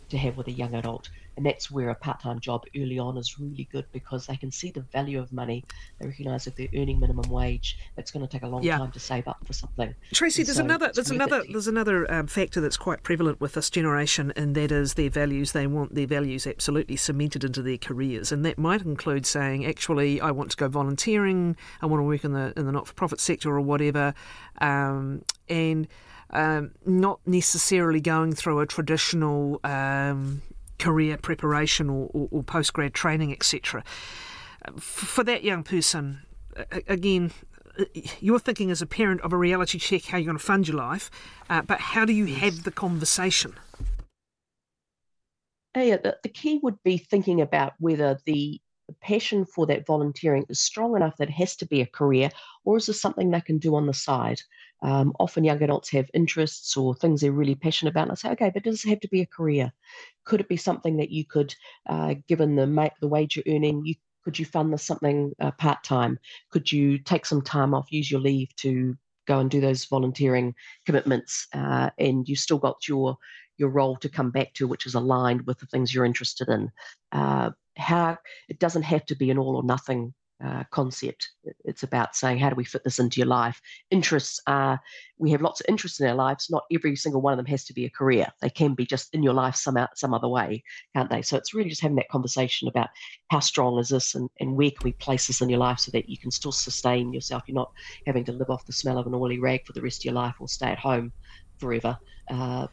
to 0.10 0.18
have 0.18 0.38
with 0.38 0.48
a 0.48 0.52
young 0.52 0.74
adult. 0.76 1.10
And 1.38 1.46
that's 1.46 1.70
where 1.70 1.90
a 1.90 1.96
part 1.96 2.22
time 2.22 2.40
job 2.40 2.64
early 2.78 2.98
on 2.98 3.18
is 3.18 3.38
really 3.38 3.68
good 3.72 3.86
because 3.92 4.26
they 4.26 4.38
can 4.38 4.52
see 4.52 4.72
the 4.72 4.82
value 4.82 5.20
of 5.20 5.34
money. 5.34 5.66
They 6.00 6.08
recognise 6.08 6.48
if 6.48 6.56
they're 6.56 6.70
earning 6.74 7.00
minimum 7.00 7.30
wage, 7.30 7.78
it's 7.98 8.10
going 8.10 8.26
to 8.26 8.32
take 8.32 8.44
a 8.44 8.48
long 8.48 8.64
yeah. 8.64 8.78
time 8.78 8.92
to 8.92 9.00
save 9.00 9.28
up 9.28 9.46
for 9.46 9.52
something. 9.52 9.94
Tracey, 10.14 10.44
and 10.44 10.48
there's 10.48 10.58
so 10.58 10.64
another 10.64 10.92
there's 10.94 11.12
another 11.12 11.44
there's 11.52 11.68
another 11.68 12.10
um, 12.12 12.28
factor 12.28 12.62
that's 12.62 12.78
quite 12.78 13.04
prevalent 13.04 13.42
with 13.42 13.54
this 13.54 13.70
generation, 13.70 14.32
and 14.38 14.56
that 14.56 14.72
is 14.72 14.94
their 14.94 15.10
values. 15.10 15.52
They 15.52 15.68
want 15.68 15.94
their 15.94 16.08
values 16.08 16.48
absolutely 16.48 16.96
cemented 16.96 17.44
into 17.44 17.62
their 17.62 17.78
careers, 17.78 18.32
and 18.32 18.46
that 18.46 18.58
might 18.58 18.84
include 18.84 19.26
saying, 19.26 19.66
actually, 19.66 20.22
I 20.22 20.32
want 20.32 20.52
to 20.52 20.58
go 20.58 20.70
volunteering, 20.70 21.58
I 21.82 21.86
want 21.88 22.00
to 22.00 22.06
work 22.06 22.24
in 22.24 22.32
the 22.32 22.54
in 22.56 22.66
the 22.66 22.72
not 22.72 22.88
for 22.88 22.94
profit 22.94 23.20
sector 23.20 23.50
or 23.50 23.62
whatever, 23.62 24.14
um, 24.62 25.24
and 25.50 25.86
um, 26.32 26.72
not 26.86 27.20
necessarily 27.26 28.02
going 28.02 28.34
through 28.34 28.60
a 28.60 28.66
traditional 28.66 29.60
um, 29.64 30.42
career 30.80 31.18
preparation 31.18 31.90
or, 31.90 32.10
or, 32.14 32.28
or 32.32 32.44
post 32.44 32.74
grad 32.74 32.94
training, 32.94 33.32
etc. 33.32 33.84
For 34.78 35.24
that 35.24 35.44
young 35.44 35.64
person, 35.64 36.22
again, 36.88 37.32
you're 38.20 38.40
thinking 38.40 38.72
as 38.72 38.82
a 38.82 38.86
parent 38.86 39.22
of 39.22 39.34
a 39.34 39.38
reality 39.38 39.80
check 39.80 40.06
how 40.06 40.18
you're 40.18 40.26
going 40.26 40.38
to 40.38 40.44
fund 40.44 40.68
your 40.68 40.78
life, 40.78 41.12
uh, 41.50 41.62
but 41.62 41.80
how 41.80 42.06
do 42.06 42.14
you 42.14 42.26
have 42.26 42.64
the 42.64 42.72
conversation? 42.72 43.54
Yeah, 45.76 45.98
the, 45.98 46.18
the 46.24 46.30
key 46.30 46.60
would 46.64 46.82
be 46.84 46.98
thinking 46.98 47.42
about 47.42 47.74
whether 47.80 48.18
the 48.26 48.62
passion 48.94 49.46
for 49.46 49.66
that 49.68 49.86
volunteering 49.86 50.46
is 50.50 50.60
strong 50.60 50.96
enough 50.96 51.18
that 51.18 51.30
it 51.30 51.34
has 51.34 51.56
to 51.58 51.66
be 51.66 51.82
a 51.82 51.86
career, 51.86 52.30
or 52.64 52.78
is 52.78 52.86
this 52.86 53.02
something 53.02 53.32
they 53.32 53.42
can 53.42 53.58
do 53.58 53.76
on 53.76 53.88
the 53.88 53.94
side? 53.94 54.42
Um, 54.82 55.14
often 55.20 55.44
young 55.44 55.62
adults 55.64 55.90
have 55.92 56.10
interests 56.14 56.76
or 56.78 56.94
things 56.94 57.22
they're 57.22 57.32
really 57.32 57.56
passionate 57.56 57.92
about. 57.92 58.04
And 58.04 58.12
I 58.12 58.16
say, 58.16 58.30
okay, 58.32 58.52
but 58.54 58.64
does 58.64 58.84
it 58.84 58.90
have 58.90 59.00
to 59.02 59.08
be 59.08 59.22
a 59.22 59.26
career? 59.26 59.72
Could 60.26 60.42
it 60.42 60.50
be 60.50 60.58
something 60.58 60.98
that 60.98 61.12
you 61.12 61.26
could, 61.26 61.56
uh, 61.88 62.16
given 62.28 62.56
the 62.56 62.92
the 63.00 63.08
wage 63.08 63.36
you're 63.36 63.56
earning, 63.56 63.86
you 63.86 63.96
could 64.24 64.40
you 64.40 64.46
fund 64.46 64.74
this 64.74 64.84
something 64.84 65.34
uh, 65.40 65.52
part 65.52 65.84
time? 65.84 66.20
Could 66.52 66.72
you 66.72 66.98
take 66.98 67.26
some 67.26 67.44
time 67.44 67.74
off, 67.76 67.92
use 67.92 68.10
your 68.10 68.20
leave 68.20 68.56
to 68.58 68.98
go 69.28 69.40
and 69.40 69.50
do 69.50 69.62
those 69.62 69.86
volunteering 69.86 70.54
commitments, 70.86 71.48
uh, 71.54 71.92
and 72.00 72.28
you 72.28 72.36
still 72.36 72.58
got 72.58 72.88
your 72.88 73.18
your 73.58 73.70
role 73.70 73.96
to 73.98 74.10
come 74.10 74.32
back 74.32 74.54
to, 74.56 74.68
which 74.68 74.86
is 74.86 74.96
aligned 74.96 75.46
with 75.48 75.60
the 75.60 75.66
things 75.68 75.94
you're 75.94 76.06
interested 76.06 76.50
in. 76.50 76.72
How 77.78 78.18
it 78.50 78.60
doesn't 78.60 78.84
have 78.84 79.06
to 79.08 79.16
be 79.16 79.32
an 79.32 79.38
all 79.38 79.56
or 79.56 79.64
nothing 79.64 80.14
uh, 80.44 80.64
concept. 80.70 81.30
It's 81.64 81.84
about 81.84 82.16
saying, 82.16 82.40
how 82.40 82.50
do 82.50 82.56
we 82.56 82.66
fit 82.66 82.84
this 82.84 83.00
into 83.00 83.20
your 83.20 83.28
life? 83.28 83.62
Interests 83.90 84.40
are, 84.48 84.80
we 85.18 85.32
have 85.32 85.42
lots 85.42 85.62
of 85.62 85.66
interests 85.70 86.00
in 86.00 86.08
our 86.08 86.16
lives. 86.16 86.50
Not 86.50 86.66
every 86.74 86.96
single 86.96 87.22
one 87.22 87.34
of 87.34 87.38
them 87.38 87.46
has 87.46 87.64
to 87.66 87.74
be 87.74 87.86
a 87.86 87.90
career. 87.90 88.28
They 88.42 88.50
can 88.50 88.74
be 88.74 88.86
just 88.86 89.14
in 89.14 89.24
your 89.24 89.34
life 89.34 89.56
some, 89.56 89.78
some 89.96 90.14
other 90.14 90.28
way, 90.28 90.64
can't 90.96 91.10
they? 91.10 91.22
So 91.22 91.38
it's 91.38 91.54
really 91.54 91.70
just 91.70 91.82
having 91.82 91.96
that 91.98 92.10
conversation 92.10 92.68
about 92.68 92.90
how 93.32 93.40
strong 93.40 93.80
is 93.80 93.90
this 93.90 94.16
and, 94.16 94.30
and 94.40 94.56
where 94.56 94.72
can 94.72 94.84
we 94.84 94.92
place 94.94 95.28
this 95.28 95.42
in 95.42 95.50
your 95.50 95.60
life 95.60 95.80
so 95.80 95.92
that 95.92 96.10
you 96.10 96.18
can 96.18 96.32
still 96.32 96.52
sustain 96.52 97.14
yourself. 97.14 97.44
You're 97.48 97.56
not 97.56 97.72
having 98.06 98.26
to 98.26 98.34
live 98.34 98.50
off 98.50 98.66
the 98.66 98.74
smell 98.74 98.98
of 98.98 99.08
an 99.08 99.16
oily 99.16 99.40
rag 99.40 99.66
for 99.66 99.74
the 99.74 99.82
rest 99.82 100.02
of 100.02 100.06
your 100.06 100.16
life 100.16 100.36
or 100.40 100.48
stay 100.48 100.68
at 100.68 100.80
home 100.80 101.14
forever. 101.60 101.98
Uh, 102.30 102.68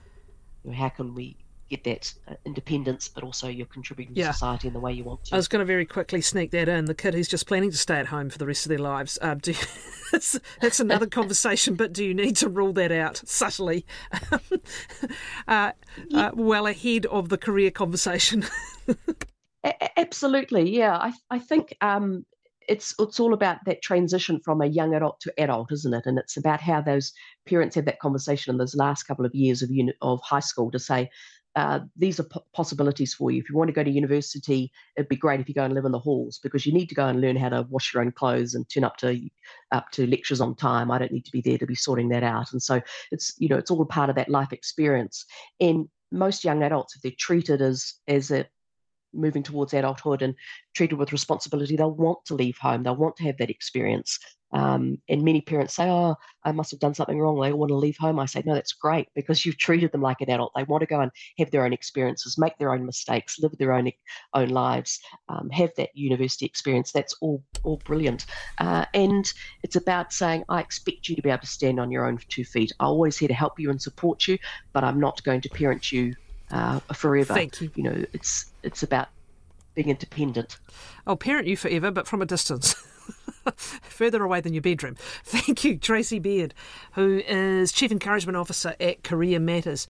how 0.74 0.88
can 0.88 1.14
we 1.14 1.36
get 1.72 1.84
that 1.84 2.12
uh, 2.28 2.34
independence, 2.44 3.08
but 3.08 3.24
also 3.24 3.48
you're 3.48 3.66
contributing 3.66 4.14
yeah. 4.14 4.28
to 4.28 4.32
society 4.32 4.68
in 4.68 4.74
the 4.74 4.80
way 4.80 4.92
you 4.92 5.04
want 5.04 5.24
to. 5.24 5.34
I 5.34 5.38
was 5.38 5.48
going 5.48 5.60
to 5.60 5.64
very 5.64 5.86
quickly 5.86 6.20
sneak 6.20 6.50
that 6.50 6.68
in. 6.68 6.84
The 6.84 6.94
kid 6.94 7.14
who's 7.14 7.28
just 7.28 7.46
planning 7.46 7.70
to 7.70 7.76
stay 7.76 7.96
at 7.96 8.06
home 8.06 8.30
for 8.30 8.38
the 8.38 8.46
rest 8.46 8.66
of 8.66 8.70
their 8.70 8.78
lives. 8.78 9.18
Uh, 9.22 9.34
do 9.34 9.52
you, 9.52 9.58
that's, 10.12 10.38
that's, 10.60 10.80
another 10.80 11.06
conversation, 11.20 11.74
but 11.74 11.92
do 11.92 12.04
you 12.04 12.14
need 12.14 12.36
to 12.36 12.48
rule 12.48 12.72
that 12.74 12.92
out 12.92 13.22
subtly, 13.24 13.86
uh, 14.30 14.38
yeah. 15.48 15.72
Uh, 16.14 16.30
well 16.34 16.66
ahead 16.66 17.06
of 17.06 17.30
the 17.30 17.38
career 17.38 17.70
conversation? 17.70 18.44
A- 19.64 19.98
absolutely, 19.98 20.70
yeah. 20.76 20.96
I, 20.96 21.12
I 21.30 21.38
think 21.38 21.74
um, 21.80 22.26
it's 22.68 22.94
it's 22.98 23.20
all 23.20 23.34
about 23.34 23.58
that 23.66 23.82
transition 23.82 24.40
from 24.44 24.60
a 24.60 24.66
young 24.66 24.94
adult 24.94 25.20
to 25.20 25.32
adult, 25.38 25.72
isn't 25.72 25.94
it? 25.94 26.06
And 26.06 26.18
it's 26.18 26.36
about 26.36 26.60
how 26.60 26.80
those 26.80 27.12
parents 27.46 27.76
have 27.76 27.84
that 27.86 28.00
conversation 28.00 28.52
in 28.52 28.58
those 28.58 28.74
last 28.74 29.04
couple 29.04 29.24
of 29.24 29.34
years 29.34 29.62
of 29.62 29.70
uni- 29.70 29.94
of 30.02 30.20
high 30.22 30.40
school 30.40 30.70
to 30.70 30.78
say, 30.78 31.10
uh, 31.54 31.80
these 31.96 32.18
are 32.18 32.26
possibilities 32.54 33.12
for 33.12 33.30
you. 33.30 33.40
If 33.40 33.50
you 33.50 33.56
want 33.56 33.68
to 33.68 33.74
go 33.74 33.84
to 33.84 33.90
university, 33.90 34.72
it'd 34.96 35.08
be 35.08 35.16
great 35.16 35.40
if 35.40 35.48
you 35.48 35.54
go 35.54 35.64
and 35.64 35.74
live 35.74 35.84
in 35.84 35.92
the 35.92 35.98
halls 35.98 36.38
because 36.42 36.64
you 36.64 36.72
need 36.72 36.88
to 36.88 36.94
go 36.94 37.06
and 37.06 37.20
learn 37.20 37.36
how 37.36 37.50
to 37.50 37.66
wash 37.68 37.92
your 37.92 38.02
own 38.02 38.12
clothes 38.12 38.54
and 38.54 38.68
turn 38.68 38.84
up 38.84 38.96
to 38.98 39.28
up 39.70 39.90
to 39.92 40.06
lectures 40.06 40.40
on 40.40 40.54
time. 40.54 40.90
I 40.90 40.98
don't 40.98 41.12
need 41.12 41.26
to 41.26 41.32
be 41.32 41.42
there 41.42 41.58
to 41.58 41.66
be 41.66 41.74
sorting 41.74 42.08
that 42.10 42.22
out. 42.22 42.52
And 42.52 42.62
so 42.62 42.80
it's 43.10 43.34
you 43.38 43.48
know 43.48 43.58
it's 43.58 43.70
all 43.70 43.84
part 43.84 44.08
of 44.08 44.16
that 44.16 44.30
life 44.30 44.52
experience. 44.52 45.26
And 45.60 45.88
most 46.10 46.44
young 46.44 46.62
adults, 46.62 46.96
if 46.96 47.02
they're 47.02 47.12
treated 47.18 47.60
as 47.60 47.94
as 48.08 48.30
a 48.30 48.46
moving 49.14 49.42
towards 49.42 49.74
adulthood 49.74 50.22
and 50.22 50.34
treated 50.74 50.96
with 50.96 51.12
responsibility, 51.12 51.76
they'll 51.76 51.90
want 51.90 52.24
to 52.24 52.34
leave 52.34 52.56
home. 52.58 52.82
They'll 52.82 52.96
want 52.96 53.16
to 53.16 53.24
have 53.24 53.36
that 53.38 53.50
experience. 53.50 54.18
Um, 54.52 54.98
and 55.08 55.22
many 55.22 55.40
parents 55.40 55.74
say, 55.74 55.88
Oh, 55.88 56.16
I 56.44 56.52
must 56.52 56.70
have 56.70 56.80
done 56.80 56.94
something 56.94 57.18
wrong. 57.18 57.40
They 57.40 57.52
want 57.52 57.70
to 57.70 57.76
leave 57.76 57.96
home. 57.96 58.18
I 58.18 58.26
say, 58.26 58.42
No, 58.44 58.54
that's 58.54 58.72
great 58.72 59.08
because 59.14 59.44
you've 59.46 59.58
treated 59.58 59.92
them 59.92 60.02
like 60.02 60.20
an 60.20 60.30
adult. 60.30 60.52
They 60.54 60.64
want 60.64 60.82
to 60.82 60.86
go 60.86 61.00
and 61.00 61.10
have 61.38 61.50
their 61.50 61.64
own 61.64 61.72
experiences, 61.72 62.38
make 62.38 62.58
their 62.58 62.72
own 62.72 62.84
mistakes, 62.84 63.38
live 63.38 63.56
their 63.58 63.72
own 63.72 63.90
own 64.34 64.48
lives, 64.48 65.00
um, 65.28 65.48
have 65.50 65.70
that 65.76 65.90
university 65.94 66.44
experience. 66.44 66.92
That's 66.92 67.14
all 67.20 67.42
all 67.62 67.80
brilliant. 67.84 68.26
Uh, 68.58 68.84
and 68.94 69.32
it's 69.62 69.76
about 69.76 70.12
saying, 70.12 70.44
I 70.48 70.60
expect 70.60 71.08
you 71.08 71.16
to 71.16 71.22
be 71.22 71.30
able 71.30 71.40
to 71.40 71.46
stand 71.46 71.80
on 71.80 71.90
your 71.90 72.06
own 72.06 72.18
two 72.28 72.44
feet. 72.44 72.72
I'm 72.80 72.88
always 72.88 73.16
here 73.16 73.28
to 73.28 73.34
help 73.34 73.58
you 73.58 73.70
and 73.70 73.80
support 73.80 74.26
you, 74.28 74.38
but 74.72 74.84
I'm 74.84 75.00
not 75.00 75.22
going 75.24 75.40
to 75.42 75.48
parent 75.48 75.92
you 75.92 76.14
uh, 76.50 76.80
forever. 76.92 77.34
Thank 77.34 77.60
you. 77.60 77.70
You 77.74 77.82
know, 77.84 78.04
it's 78.12 78.52
it's 78.62 78.82
about 78.82 79.08
being 79.74 79.88
independent. 79.88 80.58
I'll 81.06 81.16
parent 81.16 81.46
you 81.46 81.56
forever, 81.56 81.90
but 81.90 82.06
from 82.06 82.22
a 82.22 82.26
distance. 82.26 82.74
further 83.56 84.22
away 84.22 84.40
than 84.40 84.54
your 84.54 84.62
bedroom. 84.62 84.94
Thank 85.24 85.64
you, 85.64 85.76
Tracey 85.76 86.18
Beard, 86.18 86.54
who 86.92 87.22
is 87.26 87.72
Chief 87.72 87.90
Encouragement 87.90 88.36
Officer 88.36 88.74
at 88.80 89.02
Career 89.02 89.38
Matters. 89.40 89.88